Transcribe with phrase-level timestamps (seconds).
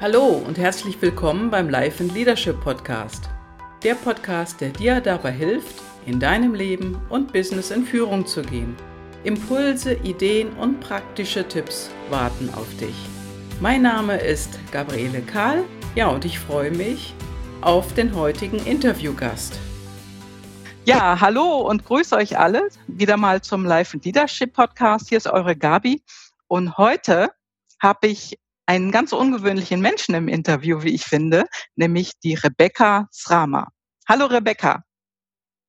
[0.00, 3.28] Hallo und herzlich willkommen beim Life and Leadership Podcast.
[3.82, 5.74] Der Podcast, der dir dabei hilft,
[6.06, 8.74] in deinem Leben und Business in Führung zu gehen.
[9.24, 12.94] Impulse, Ideen und praktische Tipps warten auf dich.
[13.60, 15.64] Mein Name ist Gabriele Kahl.
[15.94, 17.14] Ja, und ich freue mich
[17.60, 19.58] auf den heutigen Interviewgast.
[20.86, 25.10] Ja, hallo und grüße euch alle wieder mal zum Life and Leadership Podcast.
[25.10, 26.02] Hier ist eure Gabi
[26.48, 27.32] und heute
[27.82, 28.38] habe ich
[28.70, 33.66] einen ganz ungewöhnlichen Menschen im Interview, wie ich finde, nämlich die Rebecca Srama.
[34.08, 34.84] Hallo Rebecca.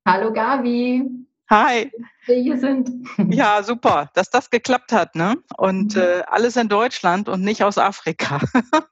[0.08, 1.10] Hallo Gabi.
[1.50, 1.92] Hi.
[2.28, 2.92] Wir hier sind.
[3.32, 5.36] Ja, super, dass das geklappt hat, ne?
[5.58, 6.02] Und mhm.
[6.02, 8.40] äh, alles in Deutschland und nicht aus Afrika.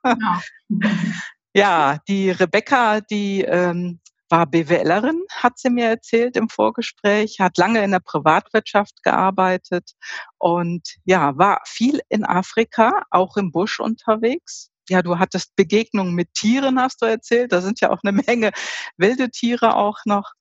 [0.04, 0.41] Ja,
[1.54, 7.83] ja die Rebecca, die ähm, war BWLerin, hat sie mir erzählt im Vorgespräch, hat lange
[7.83, 9.91] in der Privatwirtschaft gearbeitet
[10.37, 14.70] und ja, war viel in Afrika, auch im Busch unterwegs.
[14.89, 17.51] Ja, du hattest Begegnungen mit Tieren, hast du erzählt.
[17.51, 18.51] Da sind ja auch eine Menge
[18.98, 20.34] wilde Tiere auch noch.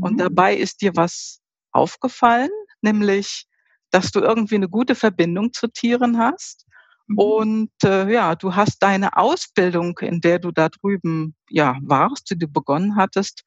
[0.00, 0.18] Und mhm.
[0.18, 1.40] dabei ist dir was
[1.72, 3.46] aufgefallen, nämlich,
[3.90, 6.66] dass du irgendwie eine gute Verbindung zu Tieren hast.
[7.08, 7.18] Mhm.
[7.18, 12.38] Und äh, ja, du hast deine Ausbildung, in der du da drüben ja warst, die
[12.38, 13.44] du begonnen hattest,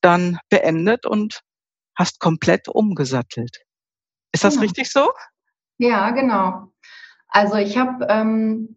[0.00, 1.40] dann beendet und
[1.96, 3.62] hast komplett umgesattelt.
[4.32, 4.62] Ist das ja.
[4.62, 5.10] richtig so?
[5.78, 6.72] Ja, genau.
[7.28, 8.76] Also ich habe ähm,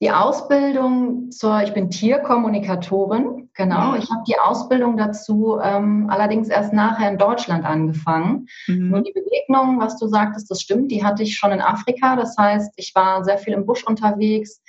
[0.00, 3.92] die Ausbildung zur, ich bin Tierkommunikatorin, genau.
[3.92, 3.98] Mhm.
[3.98, 8.46] Ich habe die Ausbildung dazu ähm, allerdings erst nachher in Deutschland angefangen.
[8.66, 8.88] Mhm.
[8.88, 12.16] Nur die Begegnung, was du sagtest, das stimmt, die hatte ich schon in Afrika.
[12.16, 14.62] Das heißt, ich war sehr viel im Busch unterwegs,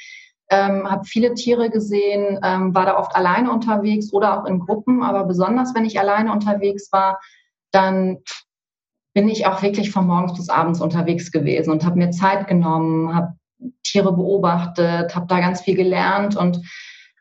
[0.50, 5.02] ähm, habe viele Tiere gesehen, ähm, war da oft alleine unterwegs oder auch in Gruppen.
[5.02, 7.22] Aber besonders, wenn ich alleine unterwegs war,
[7.72, 8.18] dann
[9.14, 13.16] bin ich auch wirklich von morgens bis abends unterwegs gewesen und habe mir Zeit genommen,
[13.16, 13.34] habe
[13.84, 16.62] Tiere beobachtet, habe da ganz viel gelernt und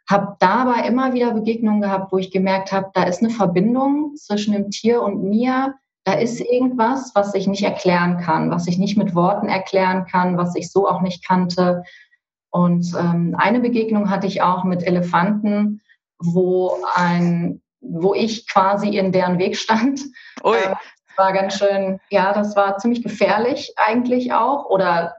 [0.09, 4.53] habe dabei immer wieder Begegnungen gehabt, wo ich gemerkt habe, da ist eine Verbindung zwischen
[4.53, 5.75] dem Tier und mir.
[6.05, 10.37] Da ist irgendwas, was ich nicht erklären kann, was ich nicht mit Worten erklären kann,
[10.37, 11.85] was ich so auch nicht kannte.
[12.51, 15.81] Und ähm, eine Begegnung hatte ich auch mit Elefanten,
[16.19, 20.01] wo ein, wo ich quasi in deren Weg stand.
[20.43, 20.57] Ui.
[20.57, 20.75] Äh,
[21.21, 25.17] war ganz schön, ja, das war ziemlich gefährlich eigentlich auch oder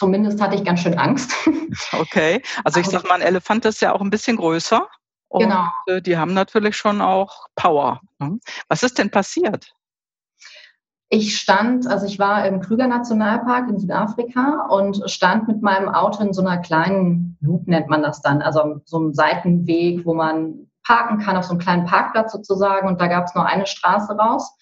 [0.00, 1.30] Zumindest hatte ich ganz schön Angst.
[1.92, 4.88] Okay, also ich sag mal, ein Elefant ist ja auch ein bisschen größer.
[5.28, 5.66] Und genau.
[5.86, 8.00] Äh, die haben natürlich schon auch Power.
[8.18, 8.40] Ne?
[8.68, 9.72] Was ist denn passiert?
[11.10, 16.24] Ich stand, also ich war im Krüger Nationalpark in Südafrika und stand mit meinem Auto
[16.24, 20.70] in so einer kleinen Loop, nennt man das dann, also so einem Seitenweg, wo man
[20.82, 22.88] parken kann, auf so einem kleinen Parkplatz sozusagen.
[22.88, 24.56] Und da gab es nur eine Straße raus.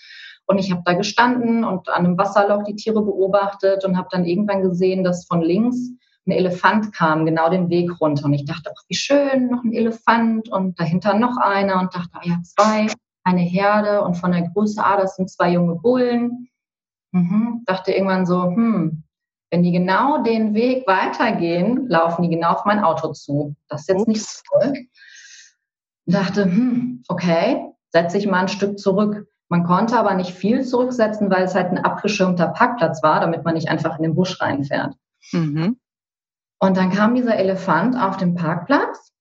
[0.49, 4.25] Und ich habe da gestanden und an einem Wasserloch die Tiere beobachtet und habe dann
[4.25, 5.91] irgendwann gesehen, dass von links
[6.27, 8.25] ein Elefant kam, genau den Weg runter.
[8.25, 12.11] Und ich dachte, ach, wie schön, noch ein Elefant und dahinter noch einer und dachte,
[12.15, 12.87] ah ja, zwei,
[13.25, 16.49] eine Herde und von der Größe, ah, das sind zwei junge Bullen.
[17.13, 17.63] Mhm.
[17.67, 19.05] Dachte irgendwann so, hm,
[19.51, 23.55] wenn die genau den Weg weitergehen, laufen die genau auf mein Auto zu.
[23.69, 24.73] Das ist jetzt nicht so toll.
[26.07, 29.27] Dachte, hm, okay, setze ich mal ein Stück zurück.
[29.49, 33.55] Man konnte aber nicht viel zurücksetzen, weil es halt ein abgeschirmter Parkplatz war, damit man
[33.55, 34.95] nicht einfach in den Busch reinfährt.
[35.33, 35.79] Mhm.
[36.61, 39.13] Und dann kam dieser Elefant auf den Parkplatz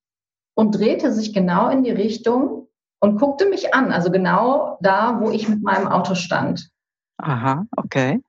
[0.56, 2.68] und drehte sich genau in die Richtung
[3.00, 6.70] und guckte mich an, also genau da, wo ich mit meinem Auto stand.
[7.18, 8.22] Aha, okay.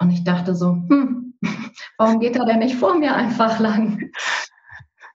[0.00, 1.38] Und ich dachte so, hm,
[1.98, 4.10] warum geht er denn nicht vor mir einfach lang?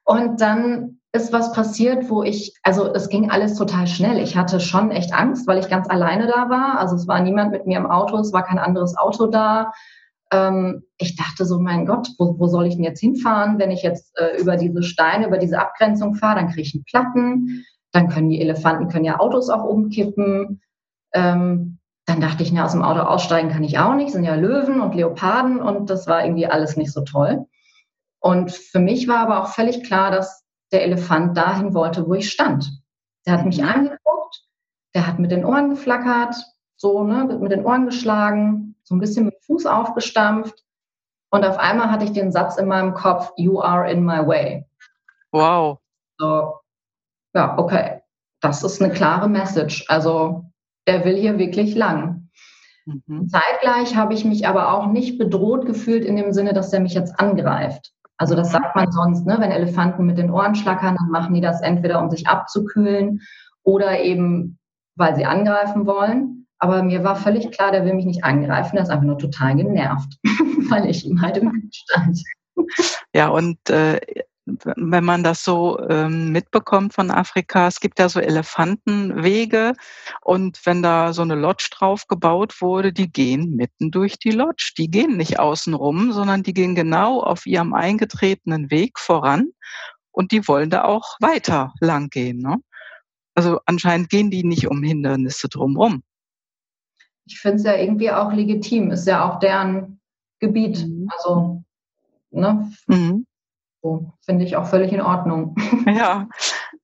[0.03, 4.17] Und dann ist was passiert, wo ich, also es ging alles total schnell.
[4.17, 6.79] Ich hatte schon echt Angst, weil ich ganz alleine da war.
[6.79, 9.71] Also es war niemand mit mir im Auto, es war kein anderes Auto da.
[10.31, 13.59] Ähm, ich dachte so, mein Gott, wo, wo, soll ich denn jetzt hinfahren?
[13.59, 16.83] Wenn ich jetzt äh, über diese Steine, über diese Abgrenzung fahre, dann kriege ich einen
[16.83, 17.65] Platten.
[17.91, 20.61] Dann können die Elefanten, können ja Autos auch umkippen.
[21.13, 24.33] Ähm, dann dachte ich, na, aus dem Auto aussteigen kann ich auch nicht, sind ja
[24.33, 27.45] Löwen und Leoparden und das war irgendwie alles nicht so toll.
[28.19, 30.42] Und für mich war aber auch völlig klar, dass
[30.73, 32.69] der Elefant dahin wollte, wo ich stand.
[33.25, 33.67] Der hat mich mhm.
[33.67, 34.43] angeguckt,
[34.93, 36.35] der hat mit den Ohren geflackert,
[36.75, 40.63] so, ne, mit den Ohren geschlagen, so ein bisschen mit dem Fuß aufgestampft.
[41.29, 44.67] Und auf einmal hatte ich den Satz in meinem Kopf, You are in my way.
[45.31, 45.79] Wow.
[46.17, 46.59] So,
[47.33, 48.01] ja, okay.
[48.41, 49.85] Das ist eine klare Message.
[49.87, 50.45] Also,
[50.85, 52.29] der will hier wirklich lang.
[52.85, 53.29] Mhm.
[53.29, 56.93] Zeitgleich habe ich mich aber auch nicht bedroht gefühlt in dem Sinne, dass der mich
[56.93, 57.93] jetzt angreift.
[58.17, 59.37] Also das sagt man sonst, ne?
[59.39, 63.21] wenn Elefanten mit den Ohren schlackern, dann machen die das entweder, um sich abzukühlen
[63.63, 64.59] oder eben,
[64.95, 66.47] weil sie angreifen wollen.
[66.59, 69.55] Aber mir war völlig klar, der will mich nicht angreifen, der ist einfach nur total
[69.55, 70.17] genervt,
[70.69, 72.19] weil ich ihm halt im Weg stand.
[73.13, 73.99] Ja, und äh,
[74.45, 79.73] wenn man das so ähm, mitbekommt von Afrika, es gibt ja so Elefantenwege
[80.21, 84.73] und wenn da so eine Lodge drauf gebaut wurde, die gehen mitten durch die Lodge.
[84.77, 89.49] Die gehen nicht außen rum, sondern die gehen genau auf ihrem eingetretenen Weg voran
[90.11, 92.39] und die wollen da auch weiter lang gehen.
[92.39, 92.57] Ne?
[93.35, 96.03] Also anscheinend gehen die nicht um Hindernisse drumherum.
[97.25, 100.01] Ich finde es ja irgendwie auch legitim, ist ja auch deren
[100.39, 100.85] Gebiet.
[100.85, 101.07] Mhm.
[101.15, 101.63] Also,
[102.31, 102.69] ne?
[102.87, 103.25] Mhm.
[103.83, 105.55] So, finde ich auch völlig in Ordnung.
[105.85, 106.27] Ja.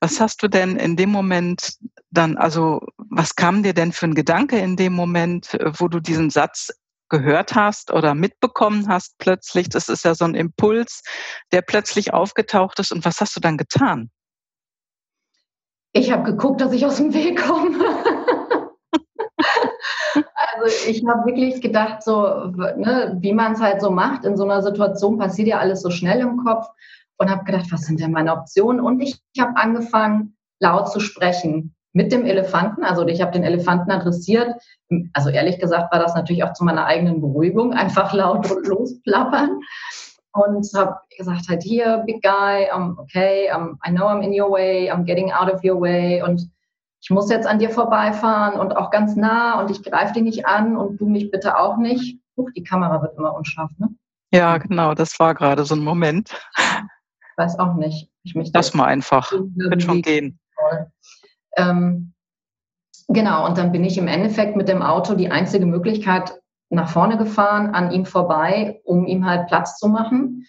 [0.01, 1.78] Was hast du denn in dem Moment
[2.12, 6.30] dann, also was kam dir denn für ein Gedanke in dem Moment, wo du diesen
[6.30, 6.69] Satz
[7.10, 9.69] gehört hast oder mitbekommen hast plötzlich?
[9.69, 11.04] Das ist ja so ein Impuls,
[11.51, 12.92] der plötzlich aufgetaucht ist.
[12.92, 14.10] Und was hast du dann getan?
[15.94, 17.78] Ich habe geguckt, dass ich aus dem Weg komme.
[20.13, 22.21] also ich habe wirklich gedacht, so,
[22.77, 25.89] ne, wie man es halt so macht, in so einer Situation passiert ja alles so
[25.89, 26.68] schnell im Kopf
[27.18, 28.81] und habe gedacht, was sind denn meine Optionen?
[28.81, 32.83] Und ich, ich habe angefangen, laut zu sprechen mit dem Elefanten.
[32.83, 34.56] Also ich habe den Elefanten adressiert.
[35.13, 39.59] Also ehrlich gesagt war das natürlich auch zu meiner eigenen Beruhigung, einfach laut losplappern.
[40.31, 44.51] Und habe gesagt halt hier, big guy, um, okay, um, I know I'm in your
[44.51, 46.21] way, I'm getting out of your way.
[46.21, 46.50] Und
[47.01, 50.46] ich muss jetzt an dir vorbeifahren und auch ganz nah und ich greife dich nicht
[50.46, 52.19] an und du mich bitte auch nicht.
[52.38, 53.90] Huch, die Kamera wird immer unscharf, ne?
[54.31, 56.31] Ja, genau, das war gerade so ein Moment.
[56.57, 58.12] Ich weiß auch nicht.
[58.24, 60.40] Ich mich Lass mal einfach, wird schon gehen.
[61.56, 62.13] Ähm,
[63.07, 67.18] genau, und dann bin ich im Endeffekt mit dem Auto die einzige Möglichkeit nach vorne
[67.18, 70.46] gefahren, an ihm vorbei, um ihm halt Platz zu machen.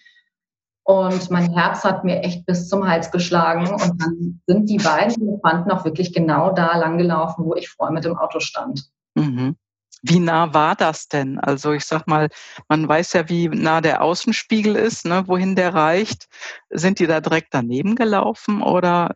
[0.83, 3.67] Und mein Herz hat mir echt bis zum Hals geschlagen.
[3.67, 8.03] Und dann sind die beiden Elefanten auch wirklich genau da langgelaufen, wo ich vorher mit
[8.03, 8.89] dem Auto stand.
[9.15, 9.55] Mhm.
[10.03, 11.37] Wie nah war das denn?
[11.39, 12.29] Also ich sag mal,
[12.67, 16.27] man weiß ja, wie nah der Außenspiegel ist, ne, wohin der reicht.
[16.71, 19.15] Sind die da direkt daneben gelaufen oder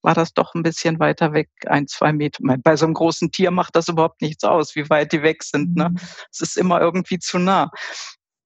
[0.00, 2.42] war das doch ein bisschen weiter weg, ein, zwei Meter?
[2.64, 5.76] Bei so einem großen Tier macht das überhaupt nichts aus, wie weit die weg sind.
[5.76, 5.90] Ne?
[5.90, 5.96] Mhm.
[6.30, 7.70] Es ist immer irgendwie zu nah.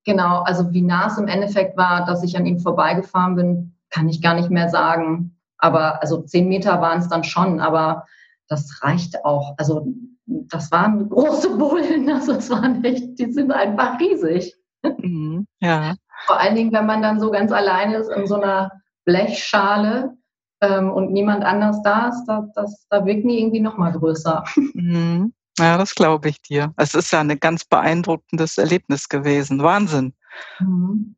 [0.07, 4.09] Genau, also wie nah es im Endeffekt war, dass ich an ihm vorbeigefahren bin, kann
[4.09, 5.37] ich gar nicht mehr sagen.
[5.59, 8.07] Aber also zehn Meter waren es dann schon, aber
[8.49, 9.55] das reicht auch.
[9.59, 9.89] Also
[10.27, 14.55] das waren große Bullen, also es waren echt, die sind einfach riesig.
[14.99, 15.97] Mhm, ja.
[16.27, 18.71] Vor allen Dingen, wenn man dann so ganz allein ist in so einer
[19.05, 20.17] Blechschale
[20.61, 24.45] ähm, und niemand anders da ist, da, das, da wirken die irgendwie noch mal größer.
[24.75, 25.33] Mhm.
[25.59, 26.75] Ja, das glaube ich dir.
[26.77, 29.63] Es ist ja ein ganz beeindruckendes Erlebnis gewesen.
[29.63, 30.15] Wahnsinn.
[30.59, 31.17] Mhm.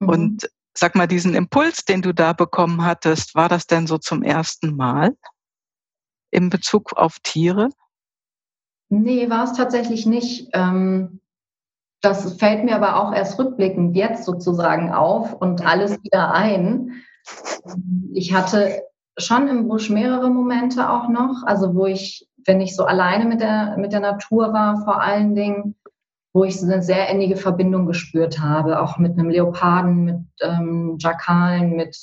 [0.00, 0.08] Mhm.
[0.08, 4.22] Und sag mal, diesen Impuls, den du da bekommen hattest, war das denn so zum
[4.22, 5.16] ersten Mal
[6.30, 7.70] in Bezug auf Tiere?
[8.88, 10.50] Nee, war es tatsächlich nicht.
[10.52, 11.20] Ähm,
[12.00, 17.02] das fällt mir aber auch erst rückblickend jetzt sozusagen auf und alles wieder ein.
[18.12, 18.82] Ich hatte
[19.16, 23.40] schon im Busch mehrere Momente auch noch, also wo ich wenn ich so alleine mit
[23.40, 25.74] der, mit der Natur war, vor allen Dingen,
[26.32, 30.96] wo ich so eine sehr innige Verbindung gespürt habe, auch mit einem Leoparden, mit ähm,
[30.98, 31.96] Jakalen, mit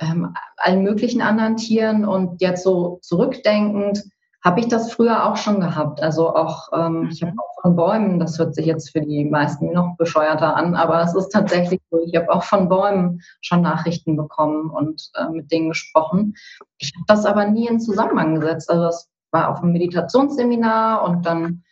[0.00, 2.06] ähm, allen möglichen anderen Tieren.
[2.06, 4.04] Und jetzt so zurückdenkend
[4.42, 6.02] habe ich das früher auch schon gehabt.
[6.02, 7.38] Also auch, ähm, ich habe mhm.
[7.38, 11.14] auch von Bäumen, das hört sich jetzt für die meisten noch bescheuerter an, aber es
[11.14, 15.70] ist tatsächlich so, ich habe auch von Bäumen schon Nachrichten bekommen und äh, mit denen
[15.70, 16.34] gesprochen.
[16.76, 18.70] Ich habe das aber nie in Zusammenhang gesetzt.
[18.70, 21.64] Also das war auf einem Meditationsseminar und dann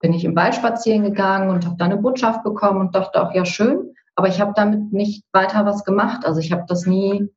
[0.00, 3.32] bin ich im Wald spazieren gegangen und habe da eine Botschaft bekommen und dachte auch,
[3.32, 6.26] ja, schön, aber ich habe damit nicht weiter was gemacht.
[6.26, 7.30] Also ich habe das nie,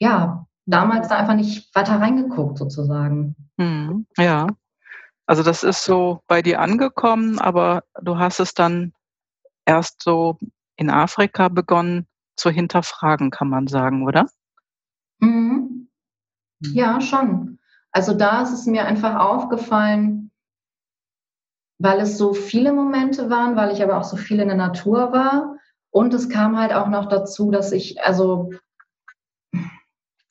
[0.00, 3.36] ja, damals da einfach nicht weiter reingeguckt sozusagen.
[3.58, 4.46] Hm, ja,
[5.26, 8.94] also das ist so bei dir angekommen, aber du hast es dann
[9.66, 10.38] erst so
[10.76, 14.26] in Afrika begonnen zu hinterfragen, kann man sagen, oder?
[15.20, 15.88] Mhm.
[16.60, 17.58] Ja, schon.
[17.94, 20.32] Also da ist es mir einfach aufgefallen,
[21.78, 25.12] weil es so viele Momente waren, weil ich aber auch so viel in der Natur
[25.12, 25.56] war.
[25.90, 28.50] Und es kam halt auch noch dazu, dass ich, also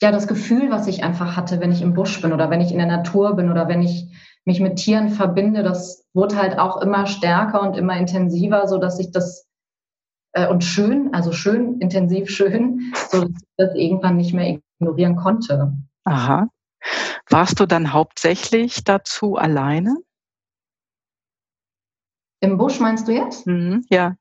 [0.02, 2.72] ja, das Gefühl, was ich einfach hatte, wenn ich im Busch bin oder wenn ich
[2.72, 4.10] in der Natur bin oder wenn ich
[4.44, 9.00] mich mit Tieren verbinde, das wurde halt auch immer stärker und immer intensiver, so dass
[9.00, 9.48] ich das
[10.34, 15.16] äh, und schön, also schön, intensiv schön, so dass ich das irgendwann nicht mehr ignorieren
[15.16, 15.72] konnte.
[16.04, 16.50] Aha.
[17.30, 19.96] Warst du dann hauptsächlich dazu alleine?
[22.40, 23.48] Im Busch meinst du jetzt?
[23.48, 24.16] Mhm, ja.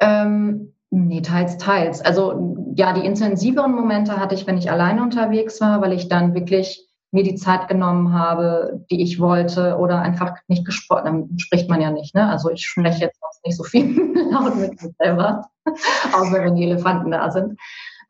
[0.00, 2.00] Ähm, nee, teils, teils.
[2.00, 6.34] Also ja, die intensiveren Momente hatte ich, wenn ich alleine unterwegs war, weil ich dann
[6.34, 11.68] wirklich mir die Zeit genommen habe, die ich wollte oder einfach nicht gesprochen, dann spricht
[11.68, 12.28] man ja nicht, ne?
[12.28, 13.96] Also ich spreche jetzt nicht so viel
[14.30, 17.58] laut mit mir selber, außer wenn die Elefanten da sind.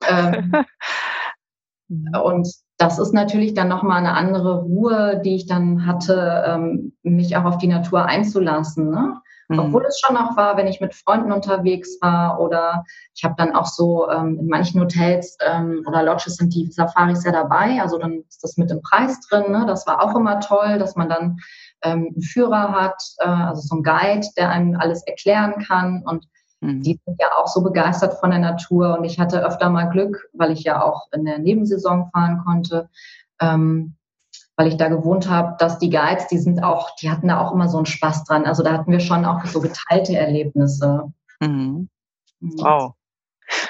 [0.07, 0.53] Ähm,
[2.23, 2.49] und
[2.79, 7.45] das ist natürlich dann nochmal eine andere Ruhe, die ich dann hatte, ähm, mich auch
[7.45, 8.89] auf die Natur einzulassen.
[8.89, 9.21] Ne?
[9.49, 9.59] Mhm.
[9.59, 12.85] Obwohl es schon auch war, wenn ich mit Freunden unterwegs war oder
[13.17, 17.25] ich habe dann auch so ähm, in manchen Hotels ähm, oder Lodges sind die Safaris
[17.25, 19.51] ja dabei, also dann ist das mit im Preis drin.
[19.51, 19.65] Ne?
[19.67, 21.39] Das war auch immer toll, dass man dann
[21.83, 26.29] ähm, einen Führer hat, äh, also so einen Guide, der einem alles erklären kann und
[26.61, 26.83] mhm.
[26.83, 30.29] die sind ja auch so begeistert von der Natur und ich hatte öfter mal Glück,
[30.33, 32.89] weil ich ja auch in der Nebensaison fahren konnte,
[33.41, 33.95] ähm,
[34.57, 37.53] weil ich da gewohnt habe, dass die Guides, die sind auch, die hatten da auch
[37.53, 38.45] immer so einen Spaß dran.
[38.45, 41.13] Also da hatten wir schon auch so geteilte Erlebnisse.
[41.41, 41.89] Mhm.
[42.41, 42.55] mhm.
[42.59, 42.95] Wow.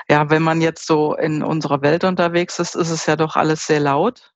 [0.09, 3.67] Ja, wenn man jetzt so in unserer Welt unterwegs ist, ist es ja doch alles
[3.67, 4.33] sehr laut.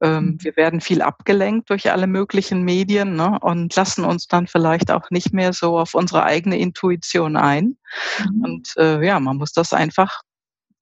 [0.00, 0.44] Ähm, mhm.
[0.44, 5.10] wir werden viel abgelenkt durch alle möglichen Medien ne, und lassen uns dann vielleicht auch
[5.10, 7.76] nicht mehr so auf unsere eigene Intuition ein.
[8.18, 8.44] Mhm.
[8.44, 10.22] Und äh, ja, man muss das einfach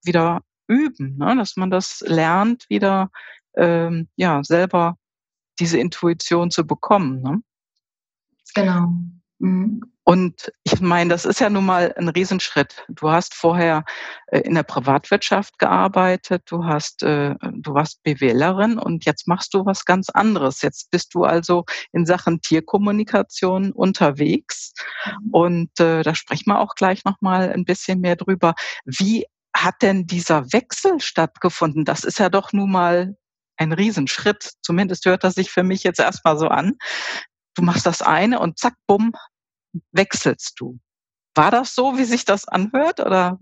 [0.04, 3.11] wieder üben, ne, dass man das lernt, wieder
[3.56, 4.96] ähm, ja, selber
[5.58, 7.23] diese Intuition zu bekommen.
[7.23, 7.40] Ne?
[8.54, 8.92] Genau.
[9.38, 9.83] Mhm.
[10.05, 12.85] Und ich meine, das ist ja nun mal ein Riesenschritt.
[12.88, 13.85] Du hast vorher
[14.28, 19.66] äh, in der Privatwirtschaft gearbeitet, du hast, äh, du warst BWLerin und jetzt machst du
[19.66, 20.62] was ganz anderes.
[20.62, 24.73] Jetzt bist du also in Sachen Tierkommunikation unterwegs.
[25.05, 25.31] Mhm.
[25.33, 28.55] Und äh, da sprechen wir auch gleich nochmal ein bisschen mehr drüber.
[28.85, 31.85] Wie hat denn dieser Wechsel stattgefunden?
[31.85, 33.16] Das ist ja doch nun mal
[33.57, 34.52] ein Riesenschritt.
[34.62, 36.76] Zumindest hört das sich für mich jetzt erstmal so an.
[37.56, 39.12] Du machst das eine und zack, bumm,
[39.92, 40.78] wechselst du.
[41.34, 43.38] War das so, wie sich das anhört oder?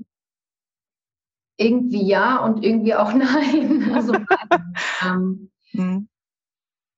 [1.57, 3.93] Irgendwie ja und irgendwie auch nein.
[3.95, 4.15] Also,
[5.05, 6.09] ähm, hm.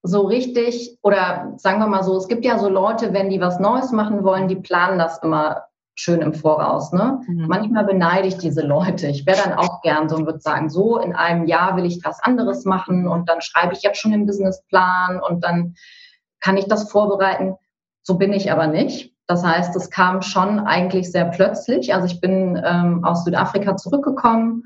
[0.02, 3.58] So richtig, oder sagen wir mal so, es gibt ja so Leute, wenn die was
[3.58, 6.92] Neues machen wollen, die planen das immer schön im Voraus.
[6.92, 7.20] Ne?
[7.26, 7.46] Mhm.
[7.48, 9.08] Manchmal beneide ich diese Leute.
[9.08, 12.04] Ich wäre dann auch gern so und würde sagen, so in einem Jahr will ich
[12.04, 15.74] was anderes machen und dann schreibe ich jetzt schon den Businessplan und dann
[16.40, 17.56] kann ich das vorbereiten.
[18.02, 19.14] So bin ich aber nicht.
[19.26, 21.94] Das heißt, es kam schon eigentlich sehr plötzlich.
[21.94, 24.64] Also ich bin ähm, aus Südafrika zurückgekommen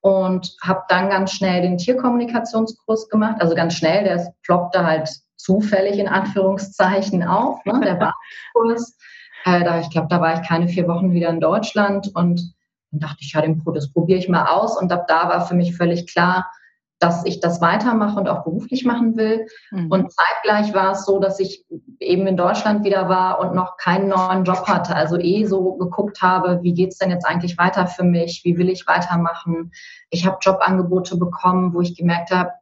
[0.00, 3.36] und habe dann ganz schnell den Tierkommunikationskurs gemacht.
[3.40, 7.94] Also ganz schnell, der ploppte halt zufällig in Anführungszeichen auf, ne, der
[8.54, 8.96] Basiskurs.
[9.44, 12.54] Äh, da, ich glaube, da war ich keine vier Wochen wieder in Deutschland und
[12.90, 14.80] dann dachte ich, ja, den, das probiere ich mal aus.
[14.80, 16.50] Und ab da war für mich völlig klar,
[16.98, 19.46] dass ich das weitermache und auch beruflich machen will.
[19.70, 19.90] Mhm.
[19.90, 21.64] Und zeitgleich war es so, dass ich
[22.00, 24.96] eben in Deutschland wieder war und noch keinen neuen Job hatte.
[24.96, 28.42] Also eh so geguckt habe, wie geht's denn jetzt eigentlich weiter für mich?
[28.44, 29.72] Wie will ich weitermachen?
[30.10, 32.52] Ich habe Jobangebote bekommen, wo ich gemerkt habe,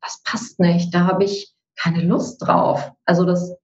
[0.00, 0.94] das passt nicht.
[0.94, 2.92] Da habe ich keine Lust drauf.
[3.04, 3.54] Also das,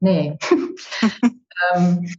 [0.00, 0.38] nee.
[1.74, 2.14] ähm,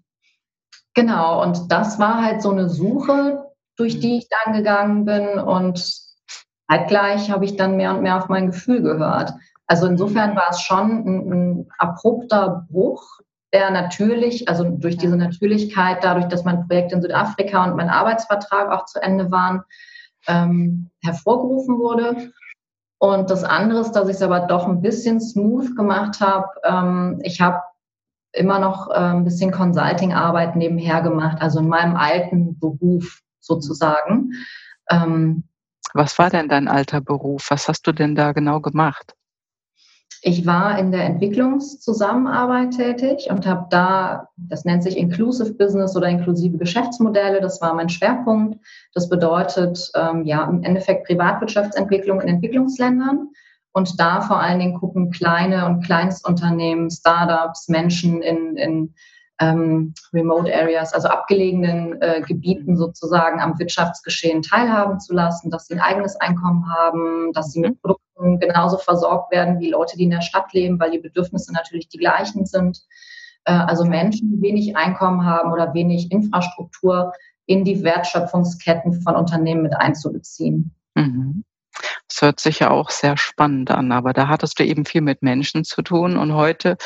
[0.93, 3.45] genau, und das war halt so eine Suche,
[3.77, 6.02] durch die ich dann gegangen bin und
[6.69, 9.33] zeitgleich habe ich dann mehr und mehr auf mein Gefühl gehört.
[9.67, 13.19] Also insofern war es schon ein, ein abrupter Bruch,
[13.53, 18.71] der natürlich, also durch diese Natürlichkeit, dadurch, dass mein Projekt in Südafrika und mein Arbeitsvertrag
[18.71, 19.63] auch zu Ende waren,
[20.27, 22.31] ähm, hervorgerufen wurde.
[22.97, 26.47] Und das andere ist, dass ich es aber doch ein bisschen smooth gemacht habe.
[26.63, 27.61] Ähm, ich habe
[28.31, 34.31] immer noch äh, ein bisschen Consulting-Arbeit nebenher gemacht, also in meinem alten Beruf sozusagen.
[34.89, 35.43] Ähm,
[35.93, 37.47] Was war denn dein alter Beruf?
[37.49, 39.15] Was hast du denn da genau gemacht?
[40.25, 46.07] Ich war in der Entwicklungszusammenarbeit tätig und habe da, das nennt sich Inclusive Business oder
[46.07, 48.57] inklusive Geschäftsmodelle, das war mein Schwerpunkt.
[48.93, 53.31] Das bedeutet ähm, ja im Endeffekt Privatwirtschaftsentwicklung in Entwicklungsländern
[53.73, 58.93] und da vor allen Dingen gucken kleine und Kleinstunternehmen, Startups, Menschen in, in
[59.39, 65.73] ähm, Remote Areas, also abgelegenen äh, Gebieten sozusagen am Wirtschaftsgeschehen teilhaben zu lassen, dass sie
[65.73, 67.79] ein eigenes Einkommen haben, dass sie mit mhm.
[67.79, 71.89] Produkten genauso versorgt werden wie Leute, die in der Stadt leben, weil die Bedürfnisse natürlich
[71.89, 72.83] die gleichen sind.
[73.45, 77.13] Äh, also Menschen, die wenig Einkommen haben oder wenig Infrastruktur
[77.45, 80.73] in die Wertschöpfungsketten von Unternehmen mit einzubeziehen.
[80.95, 81.43] Mhm.
[82.09, 85.23] Das hört sich ja auch sehr spannend an, aber da hattest du eben viel mit
[85.23, 86.77] Menschen zu tun und heute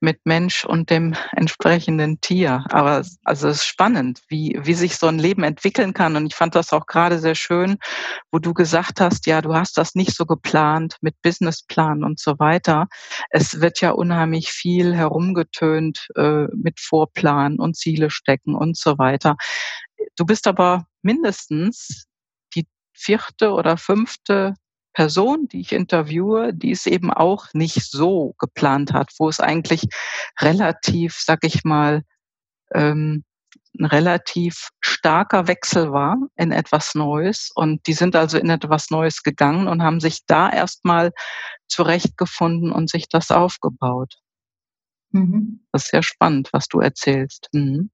[0.00, 2.64] mit Mensch und dem entsprechenden Tier.
[2.70, 6.16] Aber also es ist spannend, wie, wie sich so ein Leben entwickeln kann.
[6.16, 7.76] Und ich fand das auch gerade sehr schön,
[8.32, 12.38] wo du gesagt hast, ja, du hast das nicht so geplant mit Businessplan und so
[12.38, 12.88] weiter.
[13.30, 19.36] Es wird ja unheimlich viel herumgetönt äh, mit Vorplan und Ziele stecken und so weiter.
[20.16, 22.06] Du bist aber mindestens
[22.94, 24.54] vierte oder fünfte
[24.94, 29.82] Person, die ich interviewe, die es eben auch nicht so geplant hat, wo es eigentlich
[30.40, 32.02] relativ, sag ich mal,
[32.72, 33.24] ähm,
[33.78, 37.50] ein relativ starker Wechsel war in etwas Neues.
[37.54, 41.12] Und die sind also in etwas Neues gegangen und haben sich da erstmal
[41.66, 44.14] zurechtgefunden und sich das aufgebaut.
[45.10, 45.66] Mhm.
[45.72, 47.48] Das ist sehr spannend, was du erzählst.
[47.52, 47.90] Mhm.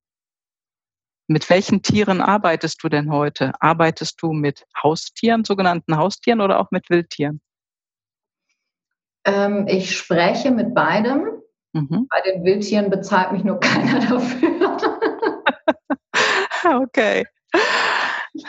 [1.30, 3.52] Mit welchen Tieren arbeitest du denn heute?
[3.60, 7.40] Arbeitest du mit Haustieren, sogenannten Haustieren oder auch mit Wildtieren?
[9.24, 11.40] Ähm, ich spreche mit beidem.
[11.72, 12.08] Mhm.
[12.10, 14.76] Bei den Wildtieren bezahlt mich nur keiner dafür.
[16.82, 17.24] okay.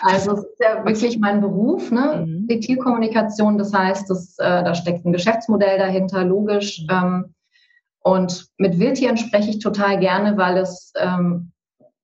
[0.02, 2.26] Also es ist ja wirklich mein Beruf, ne?
[2.26, 2.48] Mhm.
[2.48, 3.60] die Tierkommunikation.
[3.60, 6.84] Das heißt, das, äh, da steckt ein Geschäftsmodell dahinter, logisch.
[6.90, 7.36] Ähm,
[8.00, 11.52] und mit Wildtieren spreche ich total gerne, weil es ähm,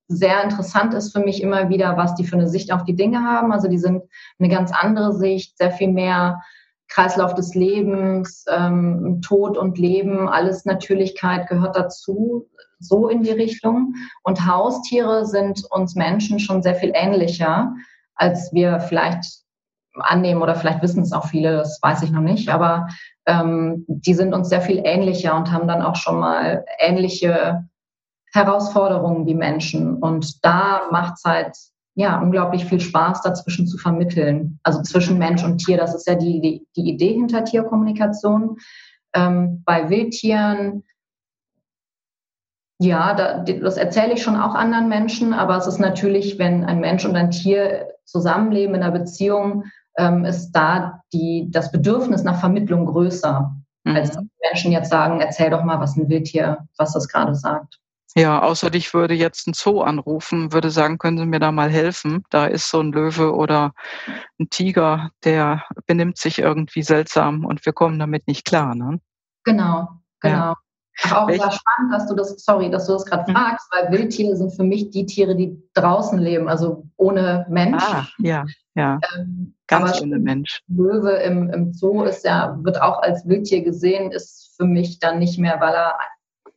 [0.08, 3.22] sehr interessant ist für mich immer wieder, was die für eine Sicht auf die Dinge
[3.22, 3.52] haben.
[3.52, 4.02] Also die sind
[4.38, 6.40] eine ganz andere Sicht, sehr viel mehr
[6.88, 12.48] Kreislauf des Lebens, ähm, Tod und Leben, alles Natürlichkeit gehört dazu,
[12.80, 13.94] so in die Richtung.
[14.22, 17.74] Und Haustiere sind uns Menschen schon sehr viel ähnlicher,
[18.14, 19.42] als wir vielleicht
[19.94, 22.88] annehmen oder vielleicht wissen es auch viele, das weiß ich noch nicht, aber
[23.26, 27.67] ähm, die sind uns sehr viel ähnlicher und haben dann auch schon mal ähnliche
[28.32, 29.96] Herausforderungen wie Menschen.
[29.96, 31.56] Und da macht es halt
[31.94, 34.60] ja unglaublich viel Spaß, dazwischen zu vermitteln.
[34.62, 35.76] Also zwischen Mensch und Tier.
[35.76, 38.58] Das ist ja die, die, die Idee hinter Tierkommunikation.
[39.14, 40.84] Ähm, bei Wildtieren,
[42.80, 46.78] ja, da, das erzähle ich schon auch anderen Menschen, aber es ist natürlich, wenn ein
[46.78, 49.64] Mensch und ein Tier zusammenleben in einer Beziehung,
[49.96, 53.96] ähm, ist da die, das Bedürfnis nach Vermittlung größer, mhm.
[53.96, 57.80] als Menschen jetzt sagen, erzähl doch mal, was ein Wildtier, was das gerade sagt.
[58.18, 61.70] Ja, außer ich würde jetzt ein Zoo anrufen, würde sagen, können Sie mir da mal
[61.70, 62.24] helfen?
[62.30, 63.72] Da ist so ein Löwe oder
[64.40, 69.00] ein Tiger, der benimmt sich irgendwie seltsam und wir kommen damit nicht klar, ne?
[69.44, 69.88] Genau,
[70.20, 70.54] genau.
[71.04, 71.22] Ja.
[71.22, 73.36] auch sehr spannend, dass du das, sorry, dass du das gerade mhm.
[73.36, 77.84] fragst, weil Wildtiere sind für mich die Tiere, die draußen leben, also ohne Mensch.
[77.84, 78.44] Ah, ja,
[78.74, 78.98] ja.
[79.16, 80.60] Ähm, Ganz ohne Mensch.
[80.66, 85.20] Löwe im, im Zoo ist ja, wird auch als Wildtier gesehen, ist für mich dann
[85.20, 85.98] nicht mehr, weil er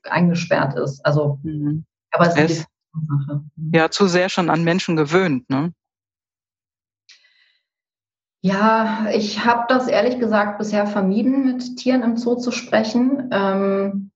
[0.03, 1.05] eingesperrt ist.
[1.05, 1.85] Also, mhm.
[2.11, 3.43] aber es ist eine Sache.
[3.55, 3.71] Mhm.
[3.73, 5.73] Ja, zu sehr schon an Menschen gewöhnt, ne?
[8.43, 14.11] Ja, ich habe das ehrlich gesagt bisher vermieden, mit Tieren im Zoo zu sprechen, ähm,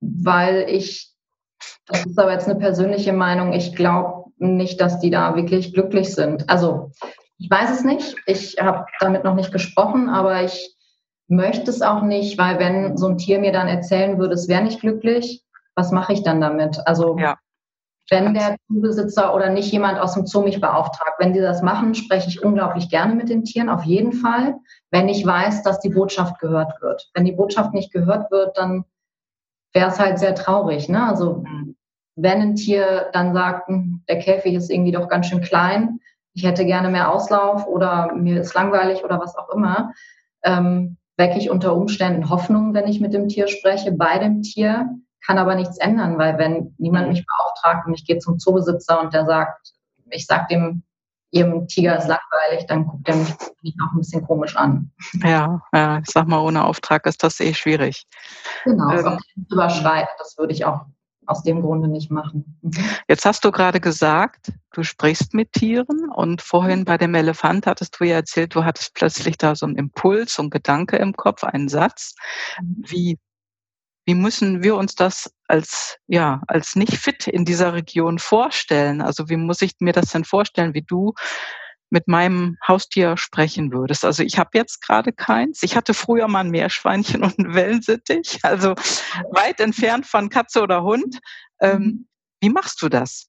[0.00, 1.12] weil ich,
[1.84, 6.14] das ist aber jetzt eine persönliche Meinung, ich glaube nicht, dass die da wirklich glücklich
[6.14, 6.48] sind.
[6.48, 6.92] Also
[7.36, 10.74] ich weiß es nicht, ich habe damit noch nicht gesprochen, aber ich
[11.30, 14.62] möchte es auch nicht, weil wenn so ein Tier mir dann erzählen würde, es wäre
[14.62, 16.80] nicht glücklich, was mache ich dann damit?
[16.86, 17.38] Also ja.
[18.10, 21.94] wenn der Zoobesitzer oder nicht jemand aus dem Zoo mich beauftragt, wenn die das machen,
[21.94, 24.56] spreche ich unglaublich gerne mit den Tieren, auf jeden Fall,
[24.90, 27.08] wenn ich weiß, dass die Botschaft gehört wird.
[27.14, 28.84] Wenn die Botschaft nicht gehört wird, dann
[29.72, 30.88] wäre es halt sehr traurig.
[30.88, 31.06] Ne?
[31.06, 31.44] Also
[32.16, 36.00] wenn ein Tier dann sagt, hm, der Käfig ist irgendwie doch ganz schön klein,
[36.32, 39.92] ich hätte gerne mehr Auslauf oder mir ist langweilig oder was auch immer,
[40.44, 44.88] ähm, wecke ich unter Umständen Hoffnung, wenn ich mit dem Tier spreche, bei dem Tier,
[45.24, 47.12] kann aber nichts ändern, weil wenn niemand mhm.
[47.12, 49.74] mich beauftragt und ich gehe zum Zoobesitzer und der sagt,
[50.08, 50.82] ich sag dem,
[51.30, 54.90] ihrem Tiger ist langweilig, dann guckt er mich auch ein bisschen komisch an.
[55.22, 58.06] Ja, ja, ich sag mal, ohne Auftrag ist das eh schwierig.
[58.64, 60.86] Genau, ähm, überschreiten, das würde ich auch
[61.30, 62.58] aus dem Grunde nicht machen.
[63.08, 67.98] Jetzt hast du gerade gesagt, du sprichst mit Tieren und vorhin bei dem Elefant hattest
[67.98, 71.44] du ja erzählt, du hattest plötzlich da so einen Impuls, so einen Gedanke im Kopf,
[71.44, 72.14] einen Satz.
[72.60, 72.84] Mhm.
[72.86, 73.18] Wie,
[74.06, 79.00] wie müssen wir uns das als, ja, als nicht fit in dieser Region vorstellen?
[79.00, 81.14] Also wie muss ich mir das denn vorstellen, wie du
[81.90, 84.04] mit meinem Haustier sprechen würdest.
[84.04, 85.62] Also ich habe jetzt gerade keins.
[85.62, 88.74] Ich hatte früher mal ein Meerschweinchen und einen Wellensittich, also
[89.30, 91.18] weit entfernt von Katze oder Hund.
[91.60, 92.06] Ähm, mhm.
[92.40, 93.26] wie machst du das?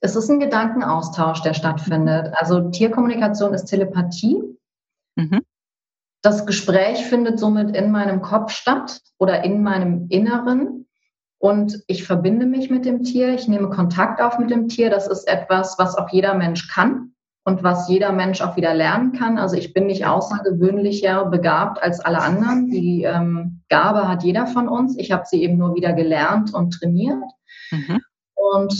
[0.00, 2.32] Es ist ein Gedankenaustausch, der stattfindet.
[2.34, 4.42] Also Tierkommunikation ist Telepathie.
[5.16, 5.42] Mhm.
[6.22, 10.86] Das Gespräch findet somit in meinem Kopf statt oder in meinem Inneren
[11.40, 14.90] und ich verbinde mich mit dem Tier, ich nehme Kontakt auf mit dem Tier.
[14.90, 19.12] Das ist etwas, was auch jeder Mensch kann und was jeder Mensch auch wieder lernen
[19.12, 19.38] kann.
[19.38, 22.68] Also ich bin nicht außergewöhnlicher begabt als alle anderen.
[22.68, 24.98] Die ähm, Gabe hat jeder von uns.
[24.98, 27.24] Ich habe sie eben nur wieder gelernt und trainiert.
[27.70, 28.00] Mhm.
[28.34, 28.74] Und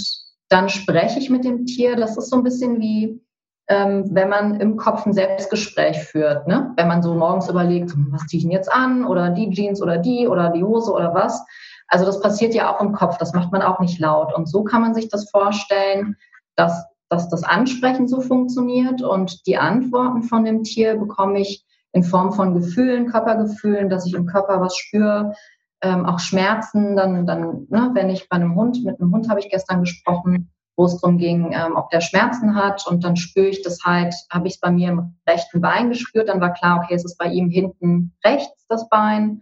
[0.51, 1.96] dann spreche ich mit dem Tier.
[1.96, 3.23] Das ist so ein bisschen wie,
[3.68, 6.46] ähm, wenn man im Kopf ein Selbstgespräch führt.
[6.46, 6.75] Ne?
[6.77, 9.07] Wenn man so morgens überlegt, was ziehe ich denn jetzt an?
[9.07, 11.42] Oder die Jeans oder die oder die Hose oder was
[11.90, 14.35] also das passiert ja auch im Kopf, das macht man auch nicht laut.
[14.35, 16.16] Und so kann man sich das vorstellen,
[16.57, 22.05] dass dass das Ansprechen so funktioniert und die Antworten von dem Tier bekomme ich in
[22.05, 25.35] Form von Gefühlen, Körpergefühlen, dass ich im Körper was spüre,
[25.83, 26.94] ähm, auch Schmerzen.
[26.94, 30.53] Dann, dann ne, wenn ich bei einem Hund, mit einem Hund habe ich gestern gesprochen,
[30.76, 34.14] wo es darum ging, ähm, ob der Schmerzen hat und dann spüre ich das halt,
[34.31, 37.18] habe ich es bei mir im rechten Bein gespürt, dann war klar, okay, es ist
[37.18, 39.40] bei ihm hinten rechts das Bein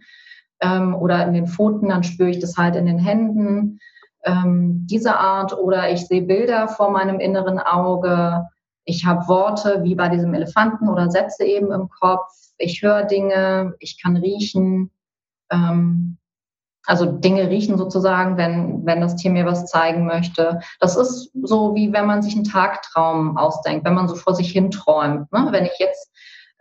[0.61, 3.79] ähm, oder in den Pfoten, dann spüre ich das halt in den Händen,
[4.23, 8.45] ähm, diese Art oder ich sehe Bilder vor meinem inneren Auge,
[8.85, 13.75] ich habe Worte wie bei diesem Elefanten oder Sätze eben im Kopf, ich höre Dinge,
[13.79, 14.91] ich kann riechen,
[15.51, 16.17] ähm,
[16.85, 20.59] also Dinge riechen sozusagen, wenn, wenn das Tier mir was zeigen möchte.
[20.79, 24.51] Das ist so, wie wenn man sich einen Tagtraum ausdenkt, wenn man so vor sich
[24.51, 25.31] hin träumt.
[25.31, 25.47] Ne?
[25.51, 26.11] Wenn ich jetzt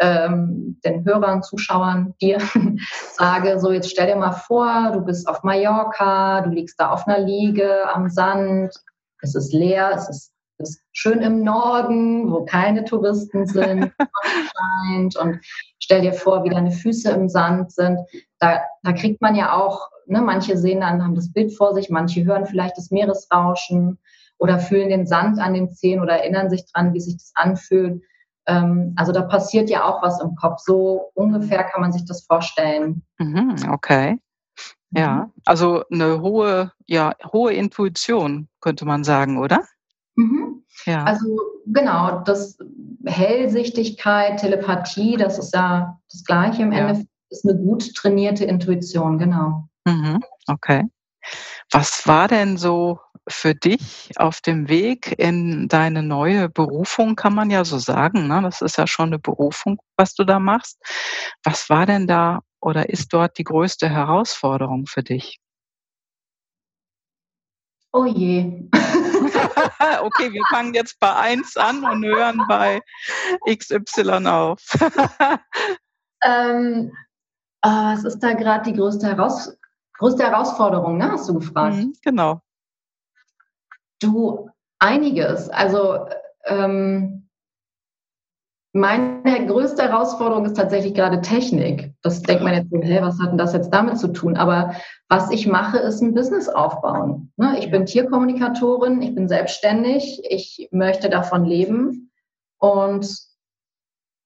[0.00, 2.38] ähm, den Hörern, Zuschauern dir
[3.12, 7.06] sage, so jetzt stell dir mal vor, du bist auf Mallorca, du liegst da auf
[7.06, 8.72] einer Liege am Sand,
[9.20, 15.40] es ist leer, es ist, ist schön im Norden, wo keine Touristen sind, scheint und
[15.78, 17.98] stell dir vor, wie deine Füße im Sand sind.
[18.38, 21.90] Da, da kriegt man ja auch, ne, manche sehen dann, haben das Bild vor sich,
[21.90, 23.98] manche hören vielleicht das Meeresrauschen
[24.38, 28.02] oder fühlen den Sand an den Zehen oder erinnern sich dran, wie sich das anfühlt.
[28.48, 30.61] Ähm, also da passiert ja auch was im Kopf.
[30.61, 33.02] So ungefähr kann man sich das vorstellen.
[33.18, 34.18] Mhm, okay.
[34.90, 35.32] Ja, mhm.
[35.44, 39.62] also eine hohe, ja, hohe Intuition, könnte man sagen, oder?
[40.16, 40.64] Mhm.
[40.87, 41.04] Ja.
[41.04, 42.58] Also genau, das
[43.04, 46.80] Hellsichtigkeit, Telepathie, das ist ja das Gleiche im ja.
[46.80, 49.68] Endeffekt, ist eine gut trainierte Intuition, genau.
[49.84, 50.20] Mhm.
[50.46, 50.84] Okay.
[51.70, 57.51] Was war denn so für dich auf dem Weg in deine neue Berufung, kann man
[57.51, 58.27] ja so sagen.
[58.29, 58.41] Ne?
[58.43, 60.79] Das ist ja schon eine Berufung, was du da machst.
[61.45, 65.38] Was war denn da oder ist dort die größte Herausforderung für dich?
[67.93, 68.69] Oh je.
[70.03, 72.81] okay, wir fangen jetzt bei 1 an und hören bei
[73.49, 74.62] XY auf.
[76.23, 76.93] ähm,
[77.62, 79.57] äh, was ist da gerade die größte, Heraus
[79.99, 81.11] größte Herausforderung, ne?
[81.11, 81.77] hast du gefragt?
[81.77, 82.41] Mhm, genau.
[84.00, 85.48] Du, einiges.
[85.48, 86.06] Also
[86.44, 87.28] ähm,
[88.72, 91.94] meine größte Herausforderung ist tatsächlich gerade Technik.
[92.02, 94.37] Das denkt man jetzt so, hä, was hat denn das jetzt damit zu tun?
[94.37, 94.74] Aber
[95.08, 97.32] was ich mache, ist ein Business aufbauen.
[97.37, 97.58] Ne?
[97.58, 102.12] Ich bin Tierkommunikatorin, ich bin selbstständig, ich möchte davon leben.
[102.58, 103.28] Und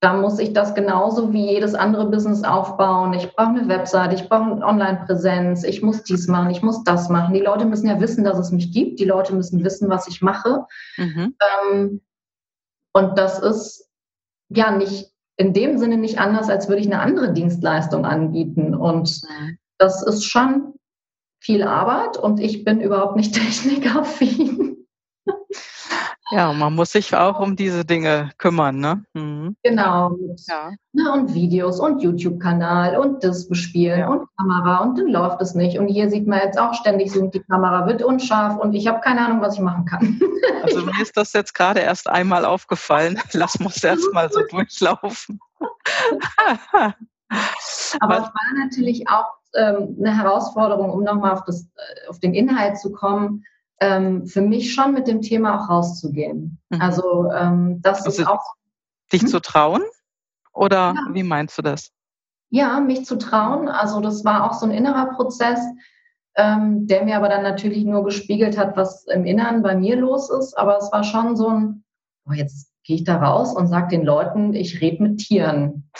[0.02, 3.12] da muss ich das genauso wie jedes andere Business aufbauen.
[3.12, 7.08] Ich brauche eine Website, ich brauche eine Online-Präsenz, ich muss dies machen, ich muss das
[7.08, 7.34] machen.
[7.34, 8.98] Die Leute müssen ja wissen, dass es mich gibt.
[8.98, 10.66] Die Leute müssen wissen, was ich mache.
[10.96, 11.36] Mhm.
[11.70, 12.00] Ähm,
[12.92, 13.88] und das ist
[14.48, 18.74] ja nicht in dem Sinne nicht anders, als würde ich eine andere Dienstleistung anbieten.
[18.74, 19.58] Und mhm.
[19.78, 20.74] das ist schon
[21.38, 24.71] viel Arbeit und ich bin überhaupt nicht technikaffin.
[26.32, 29.04] Ja, man muss sich auch um diese Dinge kümmern, ne?
[29.12, 29.54] Mhm.
[29.62, 30.16] Genau.
[30.48, 30.70] Ja.
[30.94, 34.08] Ne, und Videos und YouTube-Kanal und das bespielen ja.
[34.08, 35.78] und Kamera und dann läuft es nicht.
[35.78, 39.00] Und hier sieht man jetzt auch ständig so, die Kamera wird unscharf und ich habe
[39.00, 40.20] keine Ahnung, was ich machen kann.
[40.62, 43.18] Also mir ist das jetzt gerade erst einmal aufgefallen.
[43.32, 45.40] Lass uns erst mal so durchlaufen.
[48.00, 52.78] Aber es war natürlich auch ähm, eine Herausforderung, um nochmal auf, äh, auf den Inhalt
[52.78, 53.44] zu kommen
[53.82, 56.58] ähm, für mich schon mit dem Thema auch rauszugehen.
[56.70, 56.80] Mhm.
[56.80, 58.44] Also ähm, das also ist auch.
[59.12, 59.28] Dich hm?
[59.28, 59.82] zu trauen?
[60.54, 61.06] Oder ja.
[61.12, 61.90] wie meinst du das?
[62.50, 63.68] Ja, mich zu trauen.
[63.68, 65.58] Also das war auch so ein innerer Prozess,
[66.36, 70.30] ähm, der mir aber dann natürlich nur gespiegelt hat, was im Inneren bei mir los
[70.30, 70.56] ist.
[70.56, 71.84] Aber es war schon so ein,
[72.26, 75.90] oh, jetzt gehe ich da raus und sage den Leuten, ich rede mit Tieren.